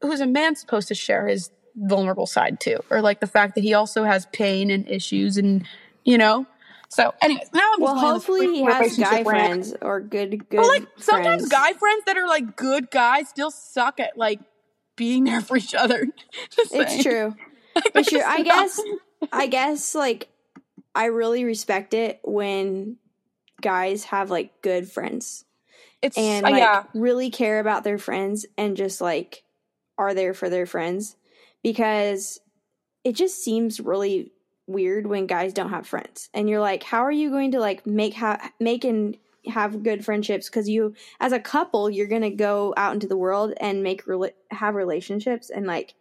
Who's 0.00 0.20
a 0.20 0.26
man 0.26 0.56
supposed 0.56 0.88
to 0.88 0.94
share 0.94 1.26
his 1.28 1.50
vulnerable 1.76 2.26
side 2.26 2.60
too 2.60 2.78
or 2.90 3.00
like 3.02 3.20
the 3.20 3.26
fact 3.26 3.54
that 3.56 3.64
he 3.64 3.74
also 3.74 4.04
has 4.04 4.26
pain 4.32 4.70
and 4.70 4.88
issues 4.88 5.36
and 5.36 5.66
you 6.04 6.16
know 6.16 6.46
so 6.88 7.12
anyways 7.22 7.48
now 7.52 7.60
i'm 7.74 7.80
just 7.80 7.80
Well, 7.80 7.94
going 7.94 8.04
on 8.06 8.14
this 8.14 8.26
hopefully 8.26 8.46
he 8.54 8.62
has 8.64 8.96
guy 8.98 9.22
rant. 9.22 9.24
friends 9.24 9.74
or 9.80 10.00
good 10.00 10.48
good 10.48 10.56
but 10.56 10.66
like 10.66 10.86
sometimes 10.98 11.48
guy 11.48 11.72
friends 11.72 12.04
that 12.06 12.16
are 12.16 12.26
like 12.28 12.56
good 12.56 12.90
guys 12.90 13.28
still 13.28 13.50
suck 13.50 14.00
at 14.00 14.16
like 14.16 14.40
being 14.96 15.24
there 15.24 15.40
for 15.40 15.56
each 15.56 15.74
other. 15.74 16.06
It's 16.70 17.02
true. 17.02 17.34
Like, 17.94 18.08
sure, 18.08 18.20
just 18.20 18.28
I 18.28 18.42
guess 18.42 18.80
I 19.32 19.46
guess 19.48 19.94
like 19.96 20.28
I 20.94 21.06
really 21.06 21.42
respect 21.42 21.92
it 21.92 22.20
when 22.22 22.98
guys 23.60 24.04
have 24.04 24.30
like 24.30 24.62
good 24.62 24.88
friends 24.88 25.44
it's 26.02 26.16
and 26.16 26.46
uh, 26.46 26.50
like 26.50 26.60
yeah 26.60 26.84
really 26.94 27.30
care 27.30 27.58
about 27.58 27.82
their 27.82 27.98
friends 27.98 28.46
and 28.56 28.76
just 28.76 29.00
like 29.00 29.42
are 29.98 30.14
there 30.14 30.34
for 30.34 30.48
their 30.48 30.66
friends 30.66 31.16
because 31.64 32.38
it 33.02 33.16
just 33.16 33.42
seems 33.42 33.80
really 33.80 34.30
weird 34.66 35.06
when 35.06 35.26
guys 35.26 35.52
don't 35.52 35.70
have 35.70 35.86
friends. 35.86 36.28
And 36.34 36.48
you're 36.48 36.60
like 36.60 36.82
how 36.82 37.02
are 37.04 37.12
you 37.12 37.30
going 37.30 37.52
to 37.52 37.60
like 37.60 37.86
make 37.86 38.14
ha- 38.14 38.50
make 38.60 38.84
and 38.84 39.16
have 39.46 39.82
good 39.82 40.04
friendships? 40.04 40.48
Because 40.48 40.68
you 40.68 40.94
as 41.20 41.32
a 41.32 41.40
couple 41.40 41.90
you're 41.90 42.06
gonna 42.06 42.30
go 42.30 42.74
out 42.76 42.94
into 42.94 43.06
the 43.06 43.16
world 43.16 43.52
and 43.60 43.82
make 43.82 44.04
rela- 44.06 44.32
have 44.50 44.74
relationships 44.74 45.50
and 45.50 45.66
like 45.66 45.94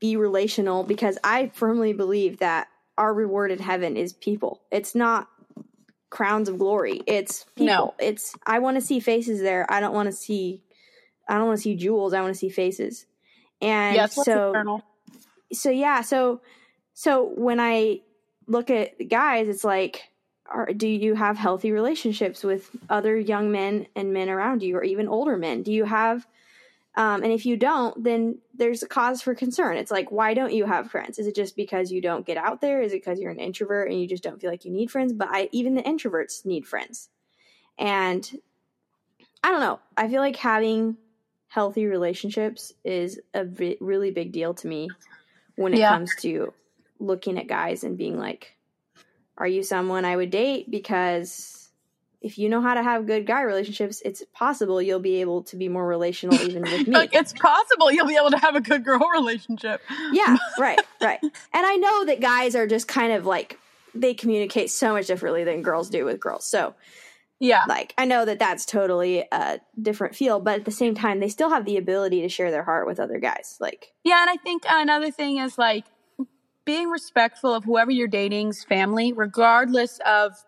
be 0.00 0.16
relational 0.16 0.84
because 0.84 1.18
i 1.24 1.50
firmly 1.54 1.92
believe 1.92 2.38
that 2.38 2.68
our 2.98 3.14
reward 3.14 3.50
in 3.52 3.60
heaven 3.60 3.96
is 3.96 4.12
people. 4.12 4.60
It's 4.70 4.94
not 4.94 5.28
crowns 6.10 6.48
of 6.48 6.58
glory. 6.58 7.00
It's 7.06 7.44
people. 7.54 7.66
No. 7.66 7.94
it's 7.98 8.34
i 8.44 8.58
want 8.58 8.76
to 8.76 8.80
see 8.80 9.00
faces 9.00 9.40
there. 9.40 9.64
I 9.70 9.80
don't 9.80 9.94
want 9.94 10.08
to 10.08 10.12
see 10.12 10.62
i 11.28 11.38
don't 11.38 11.46
want 11.46 11.58
to 11.58 11.62
see 11.62 11.76
jewels. 11.76 12.12
I 12.12 12.20
want 12.20 12.34
to 12.34 12.38
see 12.38 12.50
faces. 12.50 13.06
And 13.62 13.96
yes 13.96 14.14
so 14.14 14.82
so 15.52 15.70
yeah 15.70 16.02
so 16.02 16.42
so 17.04 17.10
when 17.36 17.58
i 17.60 18.00
look 18.46 18.68
at 18.70 19.08
guys 19.08 19.46
it's 19.48 19.64
like 19.64 20.10
are, 20.50 20.72
do 20.72 20.88
you 20.88 21.14
have 21.14 21.36
healthy 21.36 21.72
relationships 21.72 22.42
with 22.42 22.70
other 22.88 23.18
young 23.18 23.52
men 23.52 23.86
and 23.94 24.12
men 24.12 24.28
around 24.28 24.62
you 24.62 24.76
or 24.76 24.82
even 24.82 25.06
older 25.08 25.36
men? 25.36 25.62
Do 25.62 25.72
you 25.72 25.84
have 25.84 26.26
um, 26.96 27.22
and 27.22 27.32
if 27.32 27.46
you 27.46 27.56
don't 27.56 28.02
then 28.02 28.38
there's 28.54 28.82
a 28.82 28.88
cause 28.88 29.22
for 29.22 29.34
concern. 29.34 29.76
It's 29.76 29.90
like 29.90 30.10
why 30.10 30.34
don't 30.34 30.54
you 30.54 30.64
have 30.66 30.90
friends? 30.90 31.18
Is 31.18 31.26
it 31.26 31.34
just 31.34 31.54
because 31.54 31.92
you 31.92 32.00
don't 32.00 32.26
get 32.26 32.38
out 32.38 32.60
there? 32.60 32.80
Is 32.80 32.92
it 32.92 33.04
because 33.04 33.20
you're 33.20 33.30
an 33.30 33.38
introvert 33.38 33.90
and 33.90 34.00
you 34.00 34.08
just 34.08 34.22
don't 34.22 34.40
feel 34.40 34.50
like 34.50 34.64
you 34.64 34.72
need 34.72 34.90
friends? 34.90 35.12
But 35.12 35.28
i 35.30 35.48
even 35.52 35.74
the 35.74 35.82
introverts 35.82 36.44
need 36.46 36.66
friends. 36.66 37.10
And 37.78 38.28
i 39.44 39.50
don't 39.50 39.60
know. 39.60 39.80
I 39.96 40.08
feel 40.08 40.22
like 40.22 40.36
having 40.36 40.96
healthy 41.48 41.86
relationships 41.86 42.72
is 42.84 43.20
a 43.34 43.44
vi- 43.44 43.76
really 43.80 44.10
big 44.10 44.32
deal 44.32 44.54
to 44.54 44.66
me 44.66 44.88
when 45.56 45.74
it 45.74 45.78
Yeah. 45.80 45.90
comes 45.90 46.14
to 46.22 46.52
looking 46.98 47.38
at 47.38 47.46
guys 47.46 47.84
and 47.84 47.96
being 47.96 48.18
like, 48.18 48.56
are 49.36 49.46
you 49.46 49.62
someone 49.62 50.04
I 50.04 50.16
would 50.16 50.30
date? 50.30 50.70
Because 50.70 51.68
if 52.20 52.38
you 52.38 52.48
know 52.48 52.60
how 52.60 52.74
to 52.74 52.82
have 52.82 53.06
good 53.06 53.26
guy 53.26 53.42
relationships, 53.42 54.02
it's 54.04 54.22
possible 54.34 54.82
you'll 54.82 54.98
be 54.98 55.20
able 55.20 55.44
to 55.44 55.56
be 55.56 55.68
more 55.68 55.86
relational 55.86 56.42
even 56.42 56.62
with 56.62 56.86
me. 56.88 56.96
like 56.96 57.14
it's 57.14 57.32
possible 57.34 57.92
you'll 57.92 58.06
be 58.08 58.16
able 58.16 58.30
to 58.30 58.38
have 58.38 58.56
a 58.56 58.60
good 58.60 58.84
girl 58.84 58.98
relationship 59.12 59.80
yeah, 60.12 60.36
right. 60.58 60.80
right. 61.00 61.20
And 61.22 61.32
I 61.54 61.76
know 61.76 62.04
that 62.06 62.20
guys 62.20 62.56
are 62.56 62.66
just 62.66 62.88
kind 62.88 63.12
of 63.12 63.24
like 63.26 63.58
they 63.94 64.14
communicate 64.14 64.70
so 64.70 64.92
much 64.92 65.06
differently 65.06 65.44
than 65.44 65.62
girls 65.62 65.88
do 65.90 66.04
with 66.04 66.18
girls. 66.20 66.44
So 66.44 66.74
Yeah. 67.38 67.62
like 67.68 67.94
I 67.96 68.04
know 68.04 68.24
that 68.24 68.38
that's 68.40 68.66
totally 68.66 69.24
a 69.30 69.60
different 69.80 70.16
feel, 70.16 70.40
but 70.40 70.58
at 70.60 70.64
the 70.64 70.70
same 70.72 70.94
time, 70.96 71.20
they 71.20 71.28
still 71.28 71.50
have 71.50 71.64
the 71.64 71.76
ability 71.76 72.22
to 72.22 72.28
share 72.28 72.50
their 72.50 72.64
heart 72.64 72.86
with 72.88 72.98
other 72.98 73.18
guys. 73.20 73.56
Like, 73.60 73.92
Yeah, 74.04 74.20
and 74.20 74.30
I 74.30 74.36
think 74.36 74.64
another 74.68 75.10
thing 75.12 75.38
is 75.38 75.56
like 75.56 75.84
being 76.68 76.90
respectful 76.90 77.54
of 77.54 77.64
whoever 77.64 77.90
you're 77.90 78.06
dating's 78.06 78.62
family, 78.62 79.14
regardless 79.14 80.00
of 80.04 80.44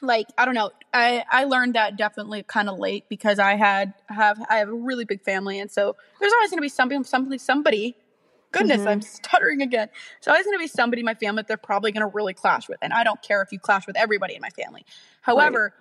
like 0.00 0.26
I 0.38 0.46
don't 0.46 0.54
know. 0.54 0.70
I 0.94 1.22
I 1.30 1.44
learned 1.44 1.74
that 1.74 1.98
definitely 1.98 2.44
kind 2.44 2.70
of 2.70 2.78
late 2.78 3.04
because 3.10 3.38
I 3.38 3.56
had 3.56 3.92
have 4.08 4.42
I 4.48 4.56
have 4.56 4.70
a 4.70 4.72
really 4.72 5.04
big 5.04 5.22
family, 5.22 5.58
and 5.60 5.70
so 5.70 5.96
there's 6.18 6.32
always 6.32 6.48
going 6.48 6.60
to 6.60 6.62
be 6.62 6.70
somebody 6.70 7.04
somebody 7.04 7.36
somebody. 7.36 7.96
Goodness, 8.52 8.80
Mhm. 8.82 8.86
I'm 8.86 9.02
stuttering 9.02 9.60
again. 9.60 9.90
So 10.20 10.30
always 10.30 10.46
going 10.46 10.56
to 10.56 10.62
be 10.62 10.66
somebody 10.66 11.00
in 11.00 11.04
my 11.04 11.14
family 11.14 11.40
that 11.40 11.48
they're 11.48 11.58
probably 11.58 11.92
going 11.92 12.08
to 12.08 12.14
really 12.14 12.32
clash 12.32 12.66
with, 12.66 12.78
and 12.80 12.94
I 12.94 13.04
don't 13.04 13.20
care 13.20 13.42
if 13.42 13.52
you 13.52 13.58
clash 13.58 13.86
with 13.86 13.98
everybody 13.98 14.34
in 14.34 14.40
my 14.40 14.50
family. 14.50 14.86
However. 15.20 15.74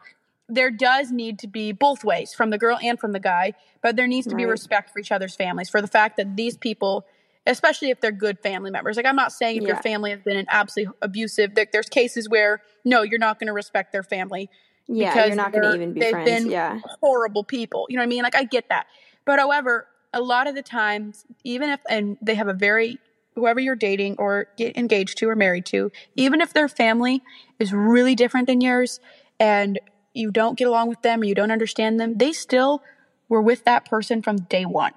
There 0.50 0.72
does 0.72 1.10
need 1.10 1.40
to 1.40 1.48
be 1.48 1.72
both 1.72 2.04
ways 2.04 2.34
from 2.34 2.50
the 2.50 2.58
girl 2.58 2.78
and 2.84 3.00
from 3.00 3.14
the 3.14 3.20
guy, 3.20 3.54
but 3.82 3.96
there 3.96 4.08
needs 4.08 4.28
to 4.28 4.36
be 4.36 4.44
respect 4.44 4.92
for 4.92 5.00
each 5.00 5.10
other's 5.10 5.38
families 5.38 5.70
for 5.70 5.82
the 5.82 5.88
fact 5.88 6.18
that 6.18 6.36
these 6.36 6.58
people 6.58 7.06
especially 7.46 7.90
if 7.90 8.00
they're 8.02 8.12
good 8.12 8.40
family 8.40 8.72
members. 8.72 8.98
Like 8.98 9.06
I'm 9.06 9.16
not 9.16 9.32
saying 9.32 9.58
if 9.58 9.64
your 9.64 9.78
family 9.78 10.12
has 10.12 10.22
been 10.22 10.38
an 10.38 10.46
absolutely 10.50 10.94
abusive. 11.02 11.56
There, 11.56 11.68
there's 11.72 11.90
cases 11.90 12.30
where 12.30 12.62
no, 12.86 13.02
you're 13.02 13.20
not 13.20 13.40
going 13.40 13.48
to 13.48 13.54
respect 13.54 13.92
their 13.92 14.04
family. 14.04 14.50
yeah, 14.88 15.14
Because 15.14 15.28
you're 15.28 15.36
not 15.36 15.52
going 15.52 15.64
to 15.64 15.76
even 15.76 15.94
be 15.94 16.00
they've 16.00 16.12
friends. 16.12 16.30
been- 16.44 16.50
yeah. 16.52 16.80
Horrible 17.02 17.44
people. 17.44 17.86
You 17.90 17.98
know 17.98 18.02
what 18.02 18.08
I 18.08 18.10
mean? 18.10 18.24
Like 18.24 18.36
I 18.36 18.44
get 18.44 18.70
that, 18.70 18.88
but 19.26 19.40
however, 19.40 19.88
a 20.14 20.22
lot 20.22 20.48
of 20.48 20.54
the 20.56 20.62
times, 20.62 21.26
even 21.44 21.70
if 21.70 21.80
and 21.90 22.18
they 22.22 22.36
have 22.36 22.48
a 22.48 22.54
very 22.54 23.00
whoever 23.36 23.60
you're 23.60 23.76
dating 23.76 24.16
or 24.20 24.46
get 24.58 24.78
engaged 24.78 25.18
to 25.18 25.28
or 25.28 25.36
married 25.36 25.66
to, 25.66 25.92
even 26.16 26.40
if 26.40 26.54
their 26.54 26.68
family 26.70 27.24
is 27.60 27.74
really 27.74 28.14
different 28.14 28.46
than 28.46 28.62
yours 28.62 29.00
and 29.40 29.80
you 30.14 30.30
don't 30.30 30.56
get 30.56 30.68
along 30.68 30.88
with 30.88 31.02
them 31.02 31.22
or 31.22 31.24
you 31.26 31.34
don't 31.34 31.50
understand 31.50 32.00
them, 32.00 32.16
they 32.20 32.32
still 32.32 32.84
were 33.30 33.42
with 33.42 33.64
that 33.64 33.86
person 33.86 34.22
from 34.22 34.38
day 34.38 34.66
one. 34.66 34.92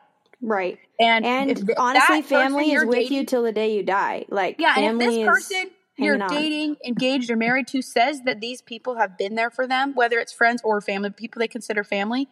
Right. 0.47 0.79
And, 1.01 1.27
And 1.27 1.71
honestly, 1.77 2.23
family 2.23 2.71
is 2.71 2.85
with 2.85 2.97
dating- 2.97 3.17
you 3.19 3.25
till 3.25 3.43
the 3.43 3.51
day 3.53 3.75
you 3.77 3.83
die. 3.83 4.27
Like, 4.29 4.57
Yeah, 4.61 4.75
and 4.77 5.03
if 5.03 5.09
this 5.09 5.27
person 5.27 5.71
you're 5.99 6.23
on. 6.23 6.29
dating, 6.31 6.77
engaged, 6.87 7.29
or 7.31 7.37
married 7.37 7.67
to 7.69 7.83
says 7.83 8.23
that 8.23 8.41
these 8.41 8.63
people 8.63 8.95
have 8.95 9.19
been 9.19 9.35
there 9.35 9.51
for 9.51 9.67
them, 9.67 9.93
whether 9.95 10.21
it's 10.21 10.33
friends 10.33 10.63
or 10.63 10.81
family, 10.81 11.11
people 11.11 11.41
they 11.41 11.49
consider 11.49 11.83
family, 11.83 12.29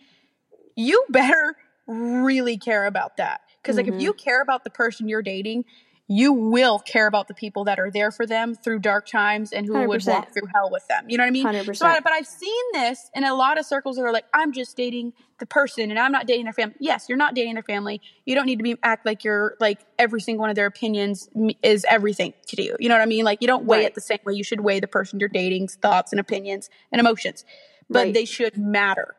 you 0.76 1.04
better 1.10 1.56
really 1.88 2.56
care 2.56 2.86
about 2.86 3.16
that. 3.16 3.40
Because 3.60 3.76
like 3.76 3.88
if 3.88 3.94
Mhm. 3.94 4.00
you 4.00 4.12
care 4.12 4.40
about 4.40 4.62
the 4.62 4.70
person 4.70 5.08
you're 5.08 5.20
dating, 5.20 5.64
you 6.06 6.34
will 6.34 6.78
care 6.78 7.06
about 7.06 7.28
the 7.28 7.34
people 7.34 7.64
that 7.64 7.78
are 7.78 7.90
there 7.90 8.10
for 8.10 8.26
them 8.26 8.54
through 8.54 8.78
dark 8.78 9.06
times 9.06 9.52
and 9.52 9.64
who 9.64 9.72
would 9.88 10.00
100%. 10.02 10.08
walk 10.12 10.32
through 10.34 10.46
hell 10.52 10.68
with 10.70 10.86
them. 10.86 11.06
You 11.08 11.16
know 11.16 11.22
what 11.24 11.28
I 11.28 11.30
mean? 11.30 11.46
100%. 11.46 11.76
So, 11.76 11.86
but 12.02 12.12
I've 12.12 12.26
seen 12.26 12.62
this 12.74 13.10
in 13.14 13.24
a 13.24 13.34
lot 13.34 13.58
of 13.58 13.64
circles 13.64 13.96
that 13.96 14.02
are 14.02 14.12
like, 14.12 14.26
I'm 14.34 14.52
just 14.52 14.76
dating 14.76 15.14
the 15.38 15.46
person 15.46 15.88
and 15.90 15.98
I'm 15.98 16.12
not 16.12 16.26
dating 16.26 16.44
their 16.44 16.52
family. 16.52 16.74
Yes, 16.78 17.06
you're 17.08 17.16
not 17.16 17.34
dating 17.34 17.54
their 17.54 17.62
family. 17.62 18.02
You 18.26 18.34
don't 18.34 18.44
need 18.44 18.56
to 18.58 18.62
be 18.62 18.76
act 18.82 19.06
like 19.06 19.24
you're 19.24 19.56
like 19.60 19.80
every 19.98 20.20
single 20.20 20.42
one 20.42 20.50
of 20.50 20.56
their 20.56 20.66
opinions 20.66 21.30
is 21.62 21.86
everything 21.88 22.34
to 22.48 22.62
you. 22.62 22.76
You 22.78 22.90
know 22.90 22.96
what 22.96 23.02
I 23.02 23.06
mean? 23.06 23.24
Like 23.24 23.38
you 23.40 23.46
don't 23.46 23.64
weigh 23.64 23.78
Right. 23.78 23.86
it 23.86 23.94
the 23.94 24.02
same 24.02 24.18
way 24.26 24.34
you 24.34 24.44
should 24.44 24.60
weigh 24.60 24.80
the 24.80 24.86
person 24.86 25.20
you're 25.20 25.30
dating's 25.30 25.76
thoughts 25.76 26.12
and 26.12 26.20
opinions 26.20 26.68
and 26.92 27.00
emotions, 27.00 27.46
but 27.88 28.00
Right. 28.04 28.14
they 28.14 28.26
should 28.26 28.58
matter. 28.58 29.14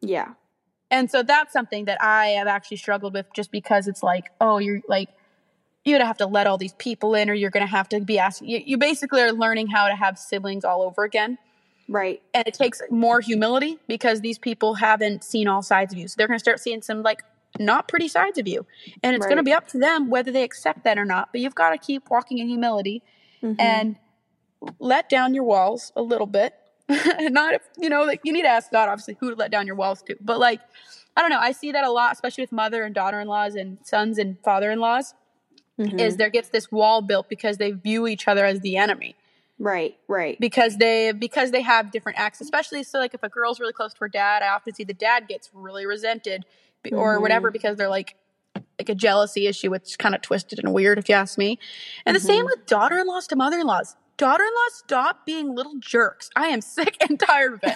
yeah. 0.00 0.28
And 0.92 1.08
so 1.08 1.22
that's 1.22 1.52
something 1.52 1.84
that 1.84 2.02
I 2.02 2.28
have 2.30 2.48
actually 2.48 2.78
struggled 2.78 3.14
with 3.14 3.26
just 3.32 3.52
because 3.52 3.86
it's 3.86 4.02
like, 4.02 4.30
oh, 4.40 4.58
you're 4.58 4.80
like, 4.88 5.08
you're 5.84 5.98
gonna 5.98 6.06
have 6.06 6.18
to 6.18 6.26
let 6.26 6.46
all 6.46 6.58
these 6.58 6.74
people 6.74 7.14
in, 7.14 7.30
or 7.30 7.34
you're 7.34 7.50
gonna 7.50 7.66
have 7.66 7.88
to 7.90 8.00
be 8.00 8.18
asking. 8.18 8.48
You, 8.48 8.60
you 8.64 8.76
basically 8.78 9.22
are 9.22 9.32
learning 9.32 9.68
how 9.68 9.88
to 9.88 9.94
have 9.94 10.18
siblings 10.18 10.64
all 10.64 10.82
over 10.82 11.04
again. 11.04 11.38
Right. 11.88 12.22
And 12.34 12.46
it 12.46 12.54
takes 12.54 12.80
more 12.90 13.20
humility 13.20 13.78
because 13.88 14.20
these 14.20 14.38
people 14.38 14.74
haven't 14.74 15.24
seen 15.24 15.48
all 15.48 15.62
sides 15.62 15.92
of 15.92 15.98
you. 15.98 16.06
So 16.08 16.14
they're 16.18 16.28
gonna 16.28 16.38
start 16.38 16.60
seeing 16.60 16.82
some 16.82 17.02
like 17.02 17.22
not 17.58 17.88
pretty 17.88 18.08
sides 18.08 18.38
of 18.38 18.46
you. 18.46 18.64
And 19.02 19.16
it's 19.16 19.26
gonna 19.26 19.42
be 19.42 19.52
up 19.52 19.66
to 19.68 19.78
them 19.78 20.08
whether 20.08 20.30
they 20.30 20.44
accept 20.44 20.84
that 20.84 20.98
or 20.98 21.04
not. 21.04 21.30
But 21.32 21.40
you've 21.40 21.54
got 21.54 21.70
to 21.70 21.78
keep 21.78 22.08
walking 22.10 22.38
in 22.38 22.48
humility 22.48 23.02
Mhm. 23.42 23.56
and 23.58 23.96
let 24.78 25.08
down 25.08 25.34
your 25.34 25.44
walls 25.44 25.92
a 25.96 26.02
little 26.02 26.26
bit. 26.26 26.54
Not 26.88 27.54
if 27.54 27.62
you 27.78 27.88
know, 27.88 28.04
like 28.04 28.20
you 28.24 28.32
need 28.32 28.42
to 28.42 28.48
ask 28.48 28.70
God 28.70 28.88
obviously 28.88 29.16
who 29.18 29.30
to 29.30 29.36
let 29.36 29.50
down 29.50 29.66
your 29.66 29.76
walls 29.76 30.02
to. 30.02 30.16
But 30.20 30.38
like, 30.38 30.60
I 31.16 31.22
don't 31.22 31.30
know, 31.30 31.38
I 31.40 31.52
see 31.52 31.72
that 31.72 31.84
a 31.84 31.90
lot, 31.90 32.12
especially 32.12 32.42
with 32.42 32.52
mother 32.52 32.84
and 32.84 32.94
daughter 32.94 33.20
in 33.20 33.26
laws 33.28 33.54
and 33.54 33.78
sons 33.82 34.18
and 34.18 34.36
father 34.44 34.70
Mhm. 35.80 36.00
is 36.00 36.16
there 36.16 36.30
gets 36.30 36.48
this 36.50 36.70
wall 36.70 37.00
built 37.02 37.28
because 37.28 37.56
they 37.58 37.70
view 37.72 38.06
each 38.06 38.28
other 38.28 38.44
as 38.44 38.60
the 38.60 38.76
enemy. 38.76 39.16
right. 39.58 39.96
Right. 40.08 40.38
Because 40.40 40.76
they 40.78 41.12
because 41.12 41.50
they 41.50 41.60
have 41.62 41.90
different 41.90 42.18
acts, 42.18 42.40
especially 42.40 42.82
so 42.82 42.98
like 42.98 43.12
if 43.14 43.22
a 43.22 43.28
girl's 43.28 43.60
really 43.60 43.72
close 43.74 43.92
to 43.92 44.00
her 44.00 44.08
dad, 44.08 44.42
I 44.42 44.48
often 44.48 44.72
see 44.74 44.84
the 44.84 44.94
dad 44.94 45.28
gets 45.28 45.50
really 45.52 45.84
resented 45.86 46.44
b- 46.82 46.92
or 46.92 47.20
whatever 47.20 47.50
because 47.50 47.76
they're 47.76 47.88
like 47.90 48.16
like 48.78 48.88
a 48.88 48.94
jealousy 48.94 49.46
issue, 49.46 49.70
which 49.70 49.82
is 49.90 49.96
kind 49.96 50.14
of 50.14 50.22
twisted 50.22 50.58
and 50.58 50.72
weird 50.72 50.98
if 50.98 51.08
you 51.10 51.14
ask 51.14 51.36
me. 51.38 51.58
And 52.06 52.16
the 52.16 52.20
same 52.20 52.44
Mhm. 52.44 52.46
with 52.46 52.66
daughter 52.66 52.98
in 52.98 53.06
laws 53.06 53.26
to 53.28 53.36
mother 53.36 53.58
in 53.58 53.66
laws. 53.66 53.96
Daughter 54.20 54.44
in 54.44 54.50
laws, 54.50 54.74
stop 54.74 55.24
being 55.24 55.54
little 55.54 55.76
jerks. 55.78 56.28
I 56.36 56.48
am 56.48 56.60
sick 56.60 56.94
and 57.08 57.18
tired 57.18 57.54
of 57.54 57.60
it. 57.62 57.74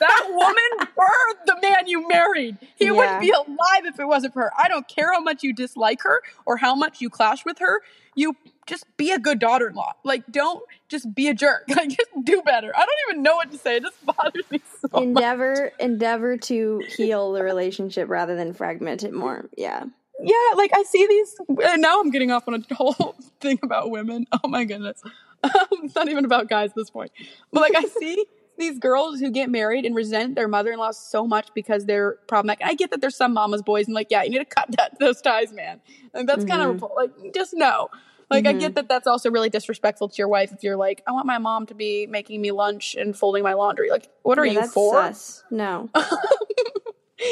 that 0.00 0.26
woman 0.28 0.88
birthed 0.98 1.46
the 1.46 1.56
man 1.62 1.86
you 1.86 2.06
married. 2.06 2.58
He 2.76 2.84
Yeah. 2.86 2.90
wouldn't 2.92 3.20
be 3.22 3.30
alive 3.30 3.86
if 3.86 3.98
it 3.98 4.04
wasn't 4.06 4.34
for 4.34 4.42
her. 4.42 4.52
I 4.58 4.68
don't 4.68 4.86
care 4.86 5.14
how 5.14 5.20
much 5.20 5.42
you 5.42 5.54
dislike 5.54 6.02
her 6.02 6.20
or 6.44 6.58
how 6.58 6.74
much 6.74 7.00
you 7.00 7.08
clash 7.08 7.46
with 7.46 7.58
her. 7.60 7.80
You 8.14 8.36
just 8.66 8.84
be 8.98 9.12
a 9.12 9.18
good 9.18 9.38
daughter 9.38 9.66
in 9.68 9.74
law. 9.76 9.94
Like, 10.04 10.24
don't 10.30 10.62
just 10.90 11.14
be 11.14 11.28
a 11.28 11.32
jerk. 11.34 11.64
Like, 11.74 11.88
just 11.88 12.10
do 12.22 12.42
better. 12.42 12.70
I 12.76 12.80
don't 12.80 13.10
even 13.10 13.22
know 13.22 13.36
what 13.36 13.50
to 13.52 13.56
say. 13.56 13.76
It 13.76 13.82
just 13.84 14.04
bothers 14.04 14.44
me 14.50 14.60
so 14.82 14.88
much. 14.92 15.02
endeavor 15.04 15.72
endeavor 15.78 16.36
to 16.36 16.82
heal 16.98 17.32
the 17.32 17.42
relationship 17.42 18.10
rather 18.10 18.36
than 18.36 18.52
fragment 18.52 19.04
it 19.04 19.14
more. 19.14 19.48
Yeah. 19.56 19.84
Yeah, 20.20 20.34
like 20.56 20.72
I 20.74 20.82
see 20.82 21.06
these, 21.06 21.36
and 21.64 21.80
now 21.80 22.00
I'm 22.00 22.10
getting 22.10 22.32
off 22.32 22.46
on 22.48 22.62
a 22.68 22.74
whole 22.74 23.14
thing 23.40 23.58
about 23.62 23.90
women. 23.90 24.26
Oh 24.32 24.48
my 24.48 24.64
goodness. 24.64 25.00
it's 25.82 25.94
not 25.94 26.08
even 26.08 26.24
about 26.24 26.48
guys 26.48 26.70
at 26.70 26.76
this 26.76 26.90
point. 26.90 27.10
But 27.52 27.60
like 27.60 27.76
I 27.76 27.84
see 27.84 28.26
these 28.58 28.78
girls 28.78 29.20
who 29.20 29.30
get 29.30 29.50
married 29.50 29.84
and 29.84 29.94
resent 29.94 30.34
their 30.34 30.48
mother 30.48 30.72
in 30.72 30.78
law 30.78 30.90
so 30.90 31.26
much 31.26 31.48
because 31.54 31.86
they're 31.86 32.16
problematic. 32.26 32.66
I 32.66 32.74
get 32.74 32.90
that 32.90 33.00
there's 33.00 33.16
some 33.16 33.32
mama's 33.32 33.62
boys 33.62 33.86
and 33.86 33.94
like, 33.94 34.08
yeah, 34.10 34.24
you 34.24 34.30
need 34.30 34.38
to 34.38 34.44
cut 34.44 34.68
that 34.76 34.98
those 34.98 35.20
ties, 35.20 35.52
man. 35.52 35.80
And 36.12 36.28
that's 36.28 36.44
kind 36.44 36.62
of 36.62 36.84
like, 36.96 37.10
just 37.34 37.54
no. 37.54 37.88
Like 38.30 38.46
I 38.46 38.52
get 38.52 38.74
that 38.74 38.88
that's 38.90 39.06
also 39.06 39.30
really 39.30 39.48
disrespectful 39.48 40.10
to 40.10 40.14
your 40.18 40.28
wife 40.28 40.52
if 40.52 40.62
you're 40.62 40.76
like, 40.76 41.02
I 41.06 41.12
want 41.12 41.24
my 41.24 41.38
mom 41.38 41.64
to 41.66 41.74
be 41.74 42.06
making 42.06 42.42
me 42.42 42.50
lunch 42.50 42.94
and 42.94 43.16
folding 43.16 43.42
my 43.42 43.54
laundry. 43.54 43.90
Like, 43.90 44.10
what 44.22 44.38
are 44.38 44.44
Yeah, 44.44 44.64
you 44.64 44.68
for? 44.68 44.92
sus. 44.94 45.44
No. 45.50 45.88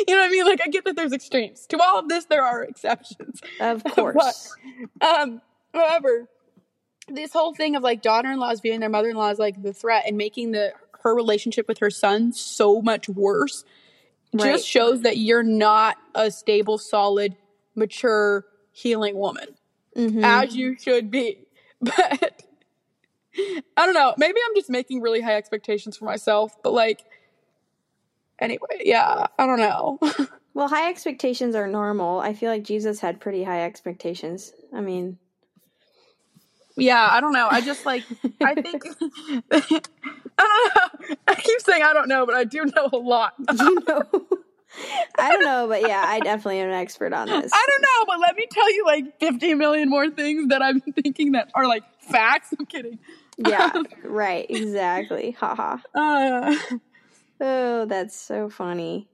You 0.09 0.17
know 0.17 0.23
what 0.23 0.27
I 0.27 0.31
mean? 0.31 0.45
Like 0.45 0.61
I 0.65 0.69
get 0.69 0.85
that 0.85 0.97
there's 0.97 1.13
extremes. 1.13 1.67
To 1.69 1.79
all 1.81 2.01
of 2.01 2.09
this, 2.09 2.25
there 2.25 2.43
are 2.43 2.63
exceptions. 2.65 3.41
Of 3.61 3.85
course. 3.85 4.53
Um, 5.01 5.41
however, 5.73 6.29
this 7.09 7.33
whole 7.33 7.55
thing 7.55 7.77
of 7.77 7.83
like 7.83 8.03
daughter-in-laws 8.03 8.61
viewing 8.61 8.81
their 8.81 8.89
mother-in-law 8.89 9.31
as 9.31 9.39
like 9.39 9.63
the 9.63 9.73
threat 9.73 10.05
and 10.07 10.17
making 10.17 10.53
the 10.53 10.73
her 11.03 11.15
relationship 11.15 11.69
with 11.69 11.79
her 11.79 11.91
son 11.91 12.33
so 12.33 12.83
much 12.83 13.09
worse 13.09 13.65
Right. 14.33 14.53
just 14.53 14.67
shows 14.67 15.03
that 15.03 15.17
you're 15.19 15.45
not 15.45 15.97
a 16.15 16.31
stable, 16.31 16.79
solid, 16.79 17.37
mature, 17.77 18.45
healing 18.73 19.17
woman 19.17 19.57
Mhm. 19.97 20.23
as 20.25 20.55
you 20.57 20.77
should 20.77 21.11
be. 21.11 21.39
But 21.81 22.43
I 23.39 23.85
don't 23.87 23.95
know. 23.95 24.15
Maybe 24.19 24.39
I'm 24.49 24.55
just 24.57 24.69
making 24.71 25.01
really 25.03 25.21
high 25.21 25.37
expectations 25.37 25.97
for 25.97 26.07
myself. 26.07 26.57
But 26.63 26.73
like, 26.73 27.05
anyway, 28.39 28.81
yeah, 28.85 29.27
I 29.39 29.47
don't 29.47 29.59
know. 29.61 29.99
Well, 30.55 30.69
high 30.69 30.89
expectations 30.89 31.55
are 31.55 31.67
normal. 31.69 32.19
I 32.19 32.33
feel 32.33 32.51
like 32.51 32.63
Jesus 32.63 32.99
had 32.99 33.21
pretty 33.21 33.45
high 33.45 33.65
expectations. 33.65 34.55
I 34.75 34.81
mean, 34.81 35.19
Yeah, 36.77 37.09
I 37.11 37.21
don't 37.21 37.33
know. 37.33 37.49
I 37.51 37.61
just 37.61 37.87
like 37.87 38.05
I 38.43 38.55
think 38.55 38.85
I 39.51 39.81
don't 40.39 40.75
know. 41.09 41.17
I 41.29 41.35
keep 41.37 41.61
saying 41.61 41.83
I 41.83 41.93
don't 41.93 42.09
know, 42.09 42.27
but 42.27 42.35
I 42.35 42.45
do 42.45 42.65
know 42.65 42.89
a 42.93 42.97
lot. 42.97 43.35
you 43.59 43.79
know, 43.89 44.03
I 45.19 45.33
don't 45.33 45.45
know, 45.45 45.67
but 45.69 45.83
yeah, 45.83 46.05
I 46.07 46.21
definitely 46.21 46.61
am 46.61 46.69
an 46.69 46.75
expert 46.75 47.13
on 47.13 47.29
this. 47.29 47.51
I 47.55 47.67
don't 47.69 47.83
know, 47.83 48.05
but 48.13 48.21
let 48.21 48.37
me 48.37 48.47
tell 48.51 48.71
you 48.73 48.85
like 48.85 49.19
50 49.21 49.55
million 49.55 49.89
more 49.89 50.11
things 50.11 50.49
that 50.49 50.61
I'm 50.63 50.81
thinking 50.81 51.33
that 51.33 51.51
are 51.55 51.67
like 51.67 51.83
facts. 52.01 52.53
I'm 52.59 52.67
kidding. 52.67 52.99
Yeah, 53.39 53.71
right, 54.05 54.47
exactly. 54.49 55.31
Haha. 55.33 55.79
Uh, 55.95 56.57
Oh, 57.39 57.85
that's 57.85 58.17
so 58.19 58.49
funny. 58.49 59.09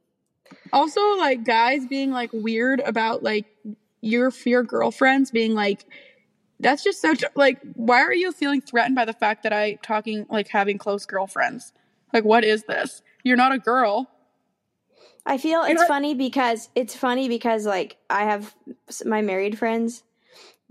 also, 0.73 1.01
like 1.17 1.45
guys 1.45 1.87
being 1.87 2.13
like 2.13 2.31
weird 2.33 2.81
about 2.81 3.23
like 3.25 3.47
your 4.01 4.33
your 4.45 4.63
girlfriends 4.63 5.31
being 5.33 5.55
like, 5.55 5.85
that's 6.63 6.83
just 6.83 7.01
so 7.01 7.15
like. 7.35 7.61
Why 7.75 8.01
are 8.01 8.15
you 8.15 8.33
feeling 8.33 8.61
threatened 8.61 8.97
by 8.97 9.05
the 9.05 9.13
fact 9.13 9.43
that 9.43 9.53
I 9.53 9.75
talking 9.83 10.27
like 10.31 10.49
having 10.49 10.79
close 10.79 11.05
girlfriends? 11.05 11.73
Like, 12.13 12.25
what 12.25 12.45
is 12.45 12.65
this? 12.65 13.03
You're 13.25 13.37
not 13.37 13.53
a 13.53 13.59
girl. 13.59 14.09
I 15.25 15.39
feel 15.39 15.67
You 15.67 15.75
it's 15.75 15.85
funny 15.85 16.15
because 16.15 16.69
it's 16.75 16.97
funny 16.97 17.29
because 17.29 17.67
like 17.67 17.97
I 18.11 18.25
have 18.25 18.55
my 19.05 19.23
married 19.23 19.59
friends 19.59 20.03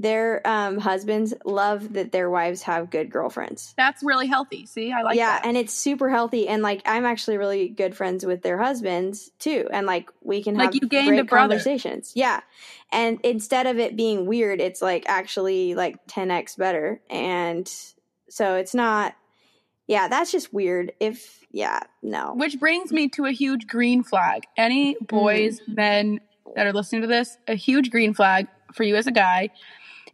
their 0.02 0.46
um, 0.48 0.80
husbands 0.80 1.34
love 1.46 1.94
that 1.94 2.12
their 2.12 2.30
wives 2.30 2.64
have 2.64 2.90
good 2.90 3.10
girlfriends. 3.12 3.74
That's 3.78 4.02
really 4.04 4.28
healthy. 4.28 4.66
See, 4.66 4.92
I 4.92 5.04
like 5.04 5.16
yeah, 5.16 5.38
that. 5.38 5.46
and 5.46 5.56
it's 5.56 5.74
super 5.74 6.10
healthy. 6.10 6.48
And 6.48 6.64
like, 6.64 6.82
I'm 6.86 7.06
actually 7.06 7.38
really 7.38 7.70
good 7.70 7.96
friends 7.96 8.26
with 8.26 8.42
their 8.42 8.58
husbands 8.58 9.32
too, 9.40 9.68
and 9.72 9.86
like 9.86 10.10
we 10.22 10.44
can 10.44 10.56
Like 10.56 10.74
have 10.74 10.76
you 10.76 10.90
gained 10.90 11.08
great 11.08 11.30
conversations. 11.30 12.14
Yeah, 12.16 12.42
and 12.92 13.20
instead 13.24 13.68
of 13.68 13.80
it 13.80 13.96
being 13.96 14.26
weird, 14.26 14.60
it's 14.60 14.82
like 14.82 15.04
actually 15.08 15.76
like 15.76 16.08
10x 16.08 16.58
better, 16.58 17.02
and 17.10 17.72
so 18.30 18.56
it's 18.56 18.74
not. 18.74 19.16
Yeah, 19.88 20.08
that's 20.08 20.32
just 20.32 20.54
weird. 20.54 20.94
If 21.00 21.46
yeah, 21.52 21.82
no. 22.02 22.34
Which 22.36 22.60
brings 22.60 22.92
me 22.92 23.10
to 23.10 23.26
a 23.26 23.32
huge 23.32 23.68
green 23.68 24.04
flag. 24.04 24.44
Any 24.58 24.96
boys, 25.02 25.62
men 25.68 26.22
that 26.56 26.66
are 26.66 26.74
listening 26.74 27.02
to 27.02 27.08
this, 27.08 27.38
a 27.48 27.56
huge 27.56 27.92
green 27.92 28.14
flag 28.14 28.48
for 28.74 28.84
you 28.84 28.96
as 28.96 29.06
a 29.06 29.12
guy 29.12 29.50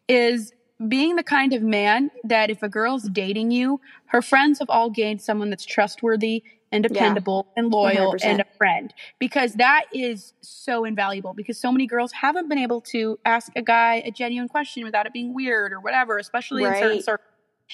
is 0.08 0.52
being 0.88 1.16
the 1.16 1.24
kind 1.24 1.54
of 1.54 1.62
man 1.64 2.12
that 2.24 2.50
if 2.50 2.62
a 2.62 2.70
girl's 2.70 3.04
dating 3.10 3.52
you, 3.52 3.80
her 4.08 4.22
friends 4.22 4.60
have 4.60 4.70
all 4.70 4.90
gained 4.90 5.22
someone 5.22 5.50
that's 5.50 5.66
trustworthy 5.66 6.44
and 6.72 6.84
dependable 6.84 7.48
and 7.56 7.72
loyal 7.72 8.10
100%. 8.12 8.24
and 8.26 8.42
a 8.42 8.46
friend 8.58 8.94
because 9.20 9.54
that 9.54 9.86
is 9.94 10.34
so 10.42 10.84
invaluable 10.84 11.34
because 11.34 11.58
so 11.58 11.72
many 11.72 11.88
girls 11.88 12.12
haven't 12.12 12.50
been 12.50 12.58
able 12.58 12.82
to 12.82 13.18
ask 13.24 13.52
a 13.56 13.62
guy 13.62 13.96
a 14.06 14.12
genuine 14.12 14.50
question 14.50 14.84
without 14.84 15.06
it 15.06 15.14
being 15.14 15.34
weird 15.34 15.72
or 15.72 15.80
whatever 15.80 16.18
especially 16.18 16.64
in 16.64 16.76
certain 16.76 16.90
Right. 16.92 17.04
circles 17.04 17.24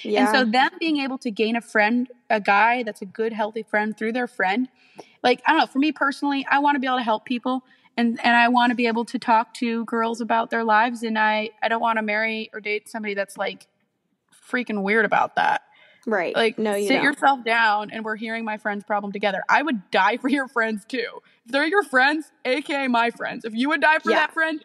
Yeah, 0.04 0.20
and 0.22 0.30
so 0.30 0.46
them 0.52 0.70
being 0.80 0.98
able 0.98 1.18
to 1.20 1.32
gain 1.32 1.56
a 1.56 1.62
friend, 1.62 2.08
a 2.30 2.40
guy 2.40 2.84
that's 2.84 3.02
a 3.02 3.06
good, 3.06 3.34
healthy 3.34 3.64
friend 3.64 3.96
through 3.98 4.14
their 4.14 4.28
friend, 4.28 4.68
like 5.24 5.42
I 5.48 5.52
don't 5.52 5.60
know, 5.62 5.66
for 5.68 5.80
me 5.80 5.92
personally, 5.92 6.46
I 6.50 6.60
want 6.60 6.76
to 6.76 6.80
be 6.80 6.88
able 6.88 6.98
to 6.98 7.04
help 7.04 7.26
people 7.26 7.64
and 7.98 8.20
and 8.24 8.36
I 8.36 8.48
want 8.50 8.72
to 8.72 8.76
be 8.76 8.88
able 8.88 9.06
to 9.06 9.20
talk 9.20 9.54
to 9.56 9.86
girls 9.86 10.22
about 10.22 10.50
their 10.50 10.64
lives 10.64 11.04
and 11.04 11.18
I 11.18 11.52
I 11.62 11.68
don't 11.70 11.82
want 11.82 11.98
to 11.98 12.04
marry 12.04 12.50
or 12.54 12.60
date 12.60 12.90
somebody 12.90 13.14
that's 13.14 13.38
like 13.38 13.68
freaking 14.52 14.84
weird 14.84 15.06
about 15.06 15.36
that. 15.36 15.62
right. 16.06 16.36
Like 16.36 16.58
no, 16.58 16.76
you 16.76 16.88
sit 16.88 16.96
don't. 16.96 17.04
yourself 17.04 17.44
down 17.44 17.92
and 17.92 18.04
we're 18.04 18.16
hearing 18.16 18.46
my 18.46 18.58
friend's 18.58 18.84
problem 18.84 19.12
together. 19.12 19.44
I 19.50 19.62
would 19.62 19.90
die 19.92 20.18
for 20.18 20.28
your 20.30 20.48
friends 20.48 20.86
too. 20.86 21.08
If 21.46 21.52
they're 21.52 21.66
your 21.68 21.84
friends, 21.84 22.32
aka 22.46 22.88
my 22.88 23.10
friends, 23.12 23.46
if 23.46 23.54
you 23.54 23.70
would 23.70 23.82
die 23.82 24.00
for 24.00 24.12
Yeah. 24.12 24.18
that 24.18 24.34
friend, 24.34 24.64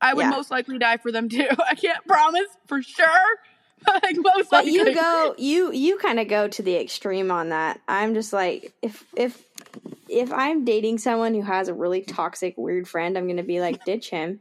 I 0.00 0.14
would 0.14 0.22
Yeah. 0.22 0.30
most 0.30 0.50
likely 0.50 0.78
die 0.78 0.98
for 0.98 1.10
them 1.12 1.28
too. 1.28 1.48
I 1.70 1.74
can't 1.74 2.04
promise 2.06 2.48
for 2.66 2.82
sure. 2.82 3.06
But 3.84 4.02
like 4.02 4.16
most 4.16 4.50
but 4.50 4.64
likely. 4.64 4.72
you 4.72 4.94
go 4.94 5.34
you 5.38 5.72
you 5.72 5.98
kind 5.98 6.18
of 6.18 6.28
go 6.28 6.48
to 6.48 6.62
the 6.62 6.76
extreme 6.76 7.30
on 7.30 7.50
that 7.50 7.78
i'm 7.86 8.14
just 8.14 8.32
like 8.32 8.72
if 8.80 9.04
if 9.14 9.40
if 10.08 10.32
i'm 10.32 10.64
dating 10.64 10.98
someone 10.98 11.34
who 11.34 11.42
has 11.42 11.68
a 11.68 11.74
really 11.74 12.02
toxic 12.02 12.54
weird 12.56 12.86
friend 12.88 13.16
i'm 13.18 13.26
gonna 13.28 13.42
be 13.42 13.60
like 13.60 13.84
ditch 13.84 14.10
him 14.10 14.40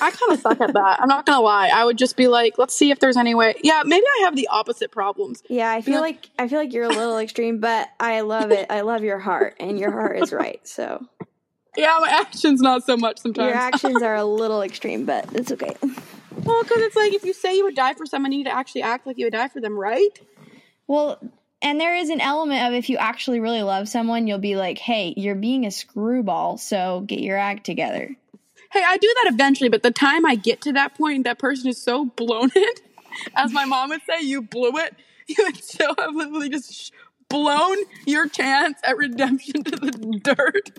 I 0.00 0.10
kind 0.10 0.32
of 0.32 0.40
suck 0.40 0.60
at 0.60 0.72
that. 0.72 1.00
I'm 1.00 1.06
not 1.08 1.26
gonna 1.26 1.40
lie. 1.40 1.68
I 1.72 1.84
would 1.84 1.96
just 1.96 2.16
be 2.16 2.26
like, 2.26 2.58
let's 2.58 2.74
see 2.74 2.90
if 2.90 2.98
there's 2.98 3.16
any 3.16 3.36
way. 3.36 3.54
Yeah, 3.62 3.84
maybe 3.86 4.04
I 4.04 4.22
have 4.24 4.34
the 4.34 4.48
opposite 4.48 4.90
problems. 4.90 5.44
yeah 5.48 5.70
i 5.70 5.80
feel 5.80 6.00
like 6.00 6.28
i 6.40 6.48
feel 6.48 6.58
like 6.58 6.72
you're 6.72 6.84
a 6.84 6.88
little 6.88 7.18
extreme 7.18 7.60
but 7.60 7.88
i 8.00 8.22
love 8.22 8.50
it 8.50 8.66
i 8.68 8.80
love 8.80 9.04
your 9.04 9.20
heart 9.20 9.54
and 9.60 9.78
your 9.78 9.92
heart 9.92 10.18
is 10.18 10.32
right 10.32 10.66
so 10.66 11.06
Yeah, 11.76 11.96
my 12.00 12.08
actions 12.08 12.60
not 12.60 12.82
so 12.82 12.96
much 12.96 13.18
sometimes. 13.18 13.46
your 13.46 13.54
actions 13.70 14.02
are 14.02 14.16
a 14.16 14.24
little 14.24 14.60
extreme 14.62 15.04
but 15.06 15.32
it's 15.36 15.52
okay 15.52 15.76
well, 15.82 16.62
because 16.64 16.82
it's 16.82 16.96
like 16.96 17.12
if 17.12 17.24
you 17.24 17.32
say 17.32 17.56
you 17.56 17.64
would 17.64 17.74
die 17.76 17.94
for 17.94 18.06
someone, 18.06 18.30
you 18.32 18.38
need 18.38 18.44
to 18.44 18.54
actually 18.54 18.82
act 18.82 19.06
like 19.06 19.18
you 19.18 19.26
would 19.26 19.32
die 19.32 19.48
for 19.48 19.60
them, 19.60 19.76
right? 19.78 20.20
well 20.88 21.18
and 21.62 21.80
there 21.80 21.96
is 21.96 22.10
an 22.10 22.20
element 22.20 22.66
of 22.66 22.72
if 22.74 22.88
you 22.90 22.96
actually 22.96 23.40
really 23.40 23.62
love 23.62 23.88
someone 23.88 24.26
you'll 24.26 24.38
be 24.38 24.56
like 24.56 24.78
hey 24.78 25.14
you're 25.16 25.34
being 25.34 25.64
a 25.66 25.70
screwball 25.70 26.56
so 26.58 27.00
get 27.06 27.20
your 27.20 27.36
act 27.38 27.64
together 27.64 28.14
Hey, 28.72 28.82
I 28.84 28.96
do 28.98 29.14
that 29.22 29.32
eventually, 29.32 29.70
but 29.70 29.84
the 29.84 29.92
time 29.92 30.26
I 30.26 30.34
get 30.34 30.60
to 30.62 30.72
that 30.72 30.96
point, 30.98 31.22
that 31.24 31.38
person 31.38 31.68
is 31.70 31.80
so 31.80 32.04
blown 32.04 32.50
it. 32.56 32.80
As 33.34 33.52
my 33.52 33.64
mom 33.64 33.90
would 33.90 34.00
say, 34.06 34.20
you 34.26 34.42
blew 34.42 34.76
it. 34.76 34.94
You 35.28 35.36
would 35.44 35.62
so 35.62 35.94
have 35.98 36.14
literally 36.14 36.48
just 36.50 36.92
blown 37.28 37.76
your 38.06 38.28
chance 38.28 38.78
at 38.84 38.96
redemption 38.96 39.62
to 39.64 39.70
the 39.70 40.20
dirt. 40.22 40.78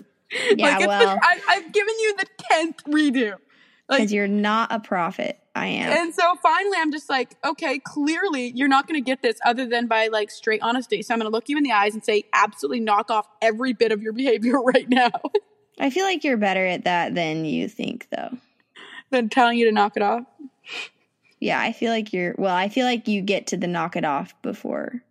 Yeah, 0.54 0.78
the- 0.78 0.86
well- 0.86 1.18
I, 1.22 1.40
I've 1.48 1.72
given 1.72 1.94
you 1.98 2.16
the 2.16 2.26
tenth 2.50 2.84
redo. 2.84 3.36
Like, 3.88 4.00
because 4.00 4.12
you're 4.12 4.28
not 4.28 4.70
a 4.70 4.80
prophet 4.80 5.38
i 5.54 5.66
am 5.66 5.90
And 5.90 6.14
so 6.14 6.36
finally, 6.42 6.76
I'm 6.78 6.92
just 6.92 7.08
like, 7.08 7.36
okay, 7.44 7.78
clearly 7.80 8.52
you're 8.54 8.68
not 8.68 8.86
going 8.86 9.02
to 9.02 9.04
get 9.04 9.22
this 9.22 9.38
other 9.44 9.66
than 9.66 9.86
by 9.88 10.08
like 10.08 10.30
straight 10.30 10.60
honesty. 10.62 11.02
So 11.02 11.14
I'm 11.14 11.20
going 11.20 11.28
to 11.30 11.34
look 11.34 11.48
you 11.48 11.56
in 11.56 11.64
the 11.64 11.72
eyes 11.72 11.94
and 11.94 12.04
say, 12.04 12.24
absolutely 12.32 12.80
knock 12.80 13.10
off 13.10 13.26
every 13.42 13.72
bit 13.72 13.90
of 13.90 14.02
your 14.02 14.12
behavior 14.18 14.60
right 14.60 14.88
now 14.88 15.10
I 15.80 15.90
feel 15.90 16.04
like 16.04 16.24
you're 16.24 16.36
better 16.36 16.66
at 16.66 16.84
that 16.84 17.14
than 17.14 17.44
you 17.44 17.68
think, 17.68 18.08
though. 18.10 18.36
than 19.10 19.28
telling 19.28 19.58
you 19.58 19.66
to 19.66 19.72
knock 19.72 19.96
it 19.96 20.02
off. 20.02 20.24
Yeah, 21.40 21.60
I 21.60 21.72
feel 21.72 21.92
like 21.92 22.12
you're. 22.12 22.34
Well, 22.36 22.54
I 22.54 22.68
feel 22.68 22.84
like 22.84 23.06
you 23.06 23.22
get 23.22 23.48
to 23.48 23.56
the 23.56 23.68
knock 23.68 23.96
it 23.96 24.04
off 24.04 24.34
before. 24.42 25.02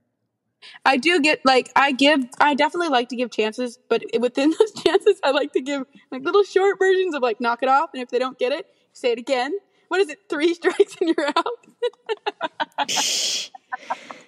I 0.86 0.98
do 0.98 1.20
get 1.22 1.42
like, 1.46 1.72
I 1.76 1.92
give, 1.92 2.26
I 2.40 2.54
definitely 2.56 2.90
like 2.90 3.10
to 3.10 3.16
give 3.16 3.32
chances, 3.32 3.78
but 3.90 4.04
within 4.20 4.50
those 4.60 4.74
chances, 4.74 5.20
I 5.24 5.32
like 5.32 5.54
to 5.54 5.62
give 5.62 5.86
like 6.12 6.24
little 6.24 6.44
short 6.44 6.78
versions 6.80 7.14
of 7.16 7.22
like 7.22 7.40
knock 7.42 7.64
it 7.64 7.70
off. 7.70 7.92
And 7.94 8.02
if 8.02 8.10
they 8.10 8.20
don't 8.20 8.38
get 8.40 8.52
it, 8.52 8.66
say 8.94 9.12
it 9.12 9.20
again. 9.20 9.54
What 9.90 10.02
is 10.02 10.10
it? 10.10 10.20
Three 10.30 10.54
strikes 10.56 10.96
and 11.00 11.16
you're 11.16 11.28
out. 11.28 12.90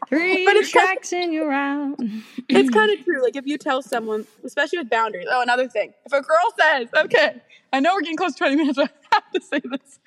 Three 0.07 0.45
But 0.45 0.55
it's- 0.55 0.67
strikes 0.69 1.11
and 1.13 1.33
you're 1.33 1.51
out. 1.51 1.97
it's 2.47 2.69
kind 2.69 2.91
of 2.97 3.03
true. 3.05 3.21
Like 3.23 3.35
if 3.35 3.45
you 3.45 3.57
tell 3.57 3.81
someone, 3.81 4.25
especially 4.43 4.79
with 4.79 4.89
boundaries. 4.89 5.27
Oh, 5.29 5.41
another 5.41 5.67
thing. 5.67 5.93
If 6.05 6.13
a 6.13 6.21
girl 6.21 6.53
says, 6.59 6.87
okay, 7.05 7.41
I 7.73 7.79
know 7.79 7.93
we're 7.93 8.01
getting 8.01 8.17
close 8.17 8.33
to 8.33 8.37
20 8.39 8.55
minutes, 8.55 8.77
but 8.77 8.91
I 9.11 9.15
have 9.15 9.31
to 9.33 9.41
say 9.41 9.59
this. 9.63 9.99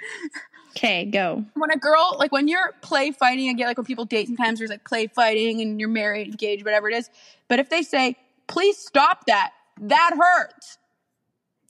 Okay, 0.77 1.05
go. 1.05 1.45
when 1.55 1.71
a 1.71 1.77
girl 1.77 2.17
like 2.19 2.33
when 2.33 2.49
you're 2.49 2.73
play 2.81 3.11
fighting 3.11 3.49
again 3.51 3.67
like 3.67 3.77
when 3.77 3.85
people 3.85 4.05
date 4.07 4.27
sometimes 4.27 4.59
there's 4.59 4.71
like 4.71 4.85
play 4.85 5.07
fighting 5.07 5.61
and 5.61 5.79
you're 5.79 5.89
married 5.89 6.29
engaged 6.29 6.65
whatever 6.65 6.89
it 6.89 6.95
is. 6.95 7.11
But 7.49 7.59
if 7.59 7.69
they 7.69 7.83
say 7.83 8.17
please 8.47 8.79
stop 8.79 9.27
that 9.27 9.53
that 9.81 10.13
hurts. 10.19 10.79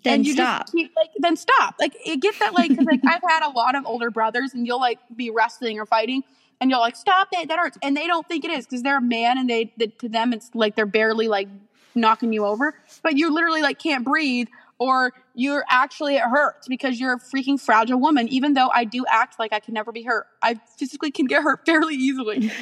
Then 0.05 0.15
and 0.15 0.27
you 0.27 0.33
stop. 0.35 0.63
just 0.63 0.73
keep 0.73 0.93
like 0.97 1.11
then 1.19 1.37
stop. 1.37 1.75
Like 1.81 1.95
it 2.05 2.21
gets 2.21 2.39
that 2.39 2.55
like 2.55 2.77
'cause, 2.77 2.87
like 2.87 3.01
i've 3.07 3.23
had 3.29 3.45
a 3.47 3.51
lot 3.51 3.75
of 3.75 3.85
older 3.87 4.11
brothers 4.11 4.55
and 4.55 4.67
you'll 4.67 4.81
like 4.81 4.99
be 5.17 5.31
wrestling 5.31 5.79
or 5.79 5.87
fighting 5.87 6.23
and 6.61 6.71
you're 6.71 6.81
like 6.81 6.97
stop 6.97 7.29
it 7.33 7.49
that 7.49 7.59
hurts. 7.59 7.79
And 7.83 7.97
they 7.97 8.07
don't 8.07 8.27
think 8.29 8.45
it 8.45 8.51
is 8.53 8.67
because 8.67 8.83
they're 8.83 8.99
a 8.99 9.03
man 9.03 9.37
and 9.39 9.51
they, 9.51 9.73
they 9.77 9.89
to 9.89 10.09
them 10.09 10.33
it's 10.33 10.51
like 10.55 10.77
they're 10.77 10.87
barely 10.87 11.27
like 11.29 11.49
knocking 11.95 12.33
you 12.33 12.47
over. 12.47 12.75
But 13.03 13.17
you 13.17 13.33
literally 13.35 13.63
like 13.63 13.79
can't 13.79 14.05
breathe 14.05 14.49
or 14.83 15.13
you're 15.35 15.65
actually 15.71 16.17
it 16.17 16.23
hurts 16.23 16.67
because 16.69 16.99
you're 17.01 17.13
a 17.15 17.19
freaking 17.19 17.59
fragile 17.61 17.99
woman 18.01 18.29
even 18.29 18.55
though 18.55 18.69
i 18.75 18.85
do 18.85 19.05
act 19.11 19.39
like 19.39 19.53
i 19.53 19.61
can 19.61 19.75
never 19.75 19.93
be 19.93 20.03
hurt. 20.03 20.27
I 20.43 20.59
physically 20.79 21.11
can 21.11 21.27
get 21.27 21.43
hurt 21.43 21.61
fairly 21.67 21.95
easily. 21.95 22.51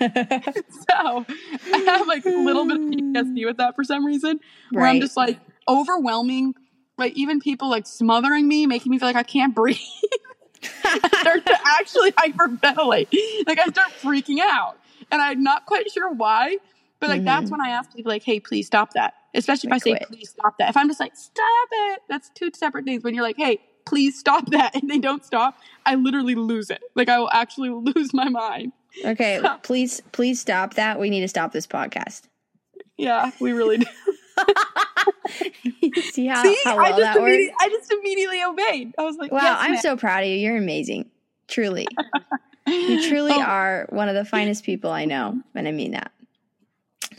So 0.00 1.26
i 1.74 1.78
have 1.86 2.06
like 2.08 2.24
a 2.24 2.30
little 2.30 2.66
bit 2.66 2.76
of 2.80 2.86
ptsd 2.86 3.44
with 3.44 3.58
that 3.58 3.74
for 3.76 3.84
some 3.84 4.04
reason 4.06 4.40
where 4.70 4.86
i'm 4.86 5.00
just 5.00 5.16
like 5.16 5.38
overwhelming 5.68 6.54
like 6.96 7.12
even 7.16 7.38
people 7.40 7.68
like 7.68 7.86
smothering 7.86 8.48
me 8.48 8.66
making 8.66 8.90
me 8.90 8.98
feel 8.98 9.08
like 9.08 9.16
i 9.16 9.22
can't 9.22 9.54
breathe. 9.54 9.76
I 10.84 10.98
start 11.20 11.46
to 11.46 11.56
actually 11.78 12.12
hyperventilate. 12.12 13.08
Like 13.46 13.58
i 13.58 13.66
start 13.66 13.90
freaking 14.02 14.38
out. 14.42 14.78
And 15.12 15.20
i'm 15.20 15.42
not 15.42 15.66
quite 15.66 15.90
sure 15.90 16.10
why 16.12 16.56
but 16.98 17.08
like 17.10 17.24
that's 17.24 17.48
Mhm. 17.48 17.52
when 17.52 17.60
i 17.60 17.70
ask 17.70 17.94
people 17.94 18.10
like 18.10 18.22
hey 18.24 18.40
please 18.40 18.66
stop 18.66 18.92
that 18.94 19.14
especially 19.34 19.68
if 19.68 19.74
i 19.74 19.78
say 19.78 19.98
please 20.08 20.30
stop 20.30 20.56
that 20.58 20.68
if 20.70 20.76
i'm 20.76 20.88
just 20.88 21.00
like 21.00 21.14
stop 21.16 21.68
it 21.72 22.00
that's 22.08 22.30
two 22.34 22.50
separate 22.54 22.84
things 22.84 23.02
when 23.04 23.14
you're 23.14 23.24
like 23.24 23.36
hey 23.36 23.58
please 23.86 24.18
stop 24.18 24.44
that 24.50 24.74
and 24.74 24.90
they 24.90 24.98
don't 24.98 25.24
stop 25.24 25.56
i 25.86 25.94
literally 25.94 26.34
lose 26.34 26.70
it 26.70 26.82
like 26.94 27.08
i 27.08 27.18
will 27.18 27.30
actually 27.32 27.70
lose 27.94 28.12
my 28.14 28.28
mind 28.28 28.72
okay, 29.04 29.38
Stop. 29.38 29.62
please, 29.62 30.00
please 30.10 30.40
stop 30.40 30.74
that. 30.74 30.98
We 30.98 31.10
need 31.10 31.20
to 31.20 31.28
stop 31.28 31.52
this 31.52 31.66
podcast. 31.66 32.22
yeah 32.98 33.30
we 33.40 33.52
really 33.52 33.78
do 33.78 33.86
See 36.10 36.26
how, 36.26 36.42
see 36.42 36.56
how 36.64 36.76
I, 36.76 36.90
well 36.90 36.90
just 36.90 37.00
that 37.00 37.16
immediately, 37.18 37.54
I 37.60 37.68
just 37.68 37.92
immediately 37.92 38.42
obeyed 38.42 38.94
i 38.98 39.02
was 39.02 39.16
like 39.16 39.30
Wow, 39.32 39.40
yes, 39.42 39.56
I'm 39.60 39.72
ma'am. 39.72 39.80
so 39.80 39.96
proud 39.96 40.22
of 40.24 40.28
you. 40.28 40.36
You're 40.36 40.56
amazing. 40.56 41.08
Truly. 41.46 41.86
You 42.66 43.08
truly 43.08 43.32
Oh, 43.32 43.40
are 43.42 43.86
one 43.90 44.08
of 44.08 44.14
the 44.14 44.24
finest 44.24 44.64
people 44.64 44.90
I 44.90 45.04
know, 45.04 45.40
and 45.54 45.66
I 45.68 45.72
mean 45.72 45.92
that. 45.92 46.10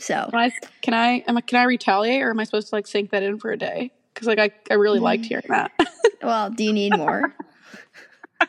So, 0.02 0.28
Can 0.32 0.40
I 0.40 0.50
can 0.80 0.94
I 0.94 1.24
am 1.28 1.36
I, 1.36 1.40
can 1.42 1.60
I 1.60 1.62
retaliate 1.62 2.22
or 2.22 2.30
am 2.30 2.40
I 2.40 2.44
supposed 2.44 2.70
to 2.70 2.74
like 2.74 2.88
sink 2.88 3.10
that 3.10 3.22
in 3.22 3.38
for 3.38 3.52
a 3.52 3.56
day? 3.56 3.92
Because 4.12 4.26
like 4.26 4.40
I, 4.40 4.50
I 4.68 4.74
really 4.74 4.98
liked 4.98 5.26
hearing 5.26 5.46
that. 5.48 5.70
well, 6.22 6.50
do 6.50 6.64
you 6.64 6.72
need 6.72 6.96
more? 6.96 7.32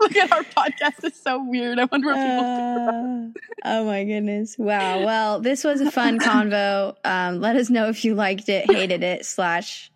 Look 0.00 0.16
at 0.16 0.30
our 0.30 0.44
podcast 0.44 1.02
is 1.02 1.20
so 1.20 1.42
weird. 1.42 1.80
I 1.80 1.86
wonder 1.90 2.08
what 2.08 2.16
people 2.16 2.44
think 2.44 2.76
about. 2.76 2.94
Uh, 2.94 3.80
oh 3.80 3.84
my 3.86 4.04
goodness. 4.04 4.56
Wow. 4.56 5.04
Well, 5.04 5.40
this 5.40 5.64
was 5.64 5.80
a 5.80 5.90
fun 5.90 6.20
convo. 6.20 6.94
Um, 7.04 7.40
let 7.40 7.56
us 7.56 7.68
know 7.68 7.88
if 7.88 8.04
you 8.04 8.14
liked 8.14 8.48
it, 8.48 8.70
hated 8.70 9.02
it, 9.02 9.26
slash 9.26 9.90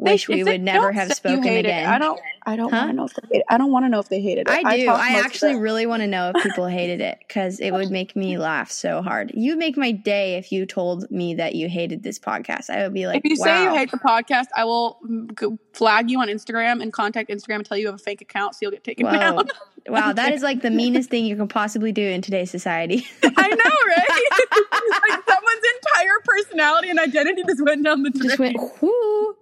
wish 0.00 0.28
we 0.28 0.44
would 0.44 0.60
never 0.62 0.92
have 0.92 1.12
spoken 1.12 1.42
hate 1.42 1.58
it. 1.66 1.68
again. 1.68 1.86
I 1.88 1.98
don't. 1.98 2.20
I 2.46 2.56
don't 2.56 2.70
Huh? 2.72 2.78
want 2.78 2.90
to 2.90 2.96
know 2.96 3.04
if 3.04 3.14
they 3.14 3.28
hate 3.30 3.38
it. 3.40 3.44
I 3.50 3.58
don't 3.58 3.70
want 3.70 3.84
to 3.84 3.88
know 3.90 3.98
if 4.00 4.08
they 4.08 4.20
hated 4.20 4.48
it. 4.48 4.64
I 4.64 4.76
do. 4.78 4.86
talked 4.86 5.02
I, 5.02 5.20
actually 5.20 5.56
really 5.56 5.84
want 5.86 6.00
to 6.02 6.06
know 6.06 6.32
if 6.34 6.42
people 6.42 6.66
hated 6.80 7.00
it 7.00 7.18
because 7.26 7.60
it 7.60 7.70
would 7.72 7.90
make 7.90 8.16
me 8.16 8.38
laugh 8.38 8.70
so 8.70 9.02
hard. 9.02 9.30
You 9.34 9.56
make 9.56 9.76
my 9.76 9.92
day 9.92 10.36
if 10.36 10.50
you 10.50 10.64
told 10.66 11.10
me 11.10 11.34
that 11.34 11.54
you 11.54 11.68
hated 11.68 12.02
this 12.02 12.18
podcast. 12.18 12.70
I 12.70 12.82
would 12.82 12.94
be 12.94 13.06
like, 13.06 13.22
if 13.24 13.30
you 13.30 13.36
wow. 13.38 13.44
say 13.44 13.62
you 13.64 13.70
hate 13.74 13.90
the 13.90 13.98
podcast, 13.98 14.46
I 14.56 14.64
will 14.64 14.98
mm, 15.06 15.58
flag 15.74 16.10
you 16.10 16.18
on 16.20 16.28
Instagram 16.28 16.82
and 16.82 16.92
contact 16.92 17.28
Instagram 17.30 17.56
and 17.56 17.66
tell 17.66 17.76
you 17.76 17.82
you 17.82 17.86
have 17.88 17.94
a 17.96 17.98
fake 17.98 18.20
account, 18.20 18.54
so 18.54 18.58
you'll 18.62 18.70
get 18.72 18.84
taken 18.84 19.06
Whoa. 19.06 19.12
down. 19.12 19.48
wow, 19.88 20.12
that 20.12 20.32
is 20.34 20.42
like 20.42 20.62
the 20.62 20.70
meanest 20.70 21.10
thing 21.10 21.24
you 21.26 21.36
can 21.36 21.48
possibly 21.48 21.92
do 21.92 22.02
in 22.02 22.20
today's 22.22 22.50
society. 22.50 23.06
I 23.22 23.48
know, 23.48 23.64
right? 23.86 24.70
like 24.90 25.22
someone's 25.28 25.64
entire 25.76 26.18
personality 26.24 26.90
and 26.90 26.98
identity 26.98 27.42
just 27.46 27.62
went 27.64 27.84
down 27.84 28.02
the 28.02 28.10
drain. 28.10 28.28
Just 28.28 28.38
went, 28.38 28.56
whoo. 28.82 29.36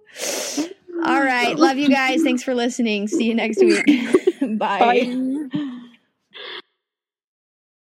All 1.05 1.23
right. 1.23 1.55
Love 1.55 1.77
you 1.77 1.89
guys. 1.89 2.23
Thanks 2.23 2.43
for 2.43 2.53
listening. 2.53 3.07
See 3.07 3.25
you 3.25 3.35
next 3.35 3.59
week. 3.59 3.85
Bye. 4.41 4.79
Bye. 4.79 5.25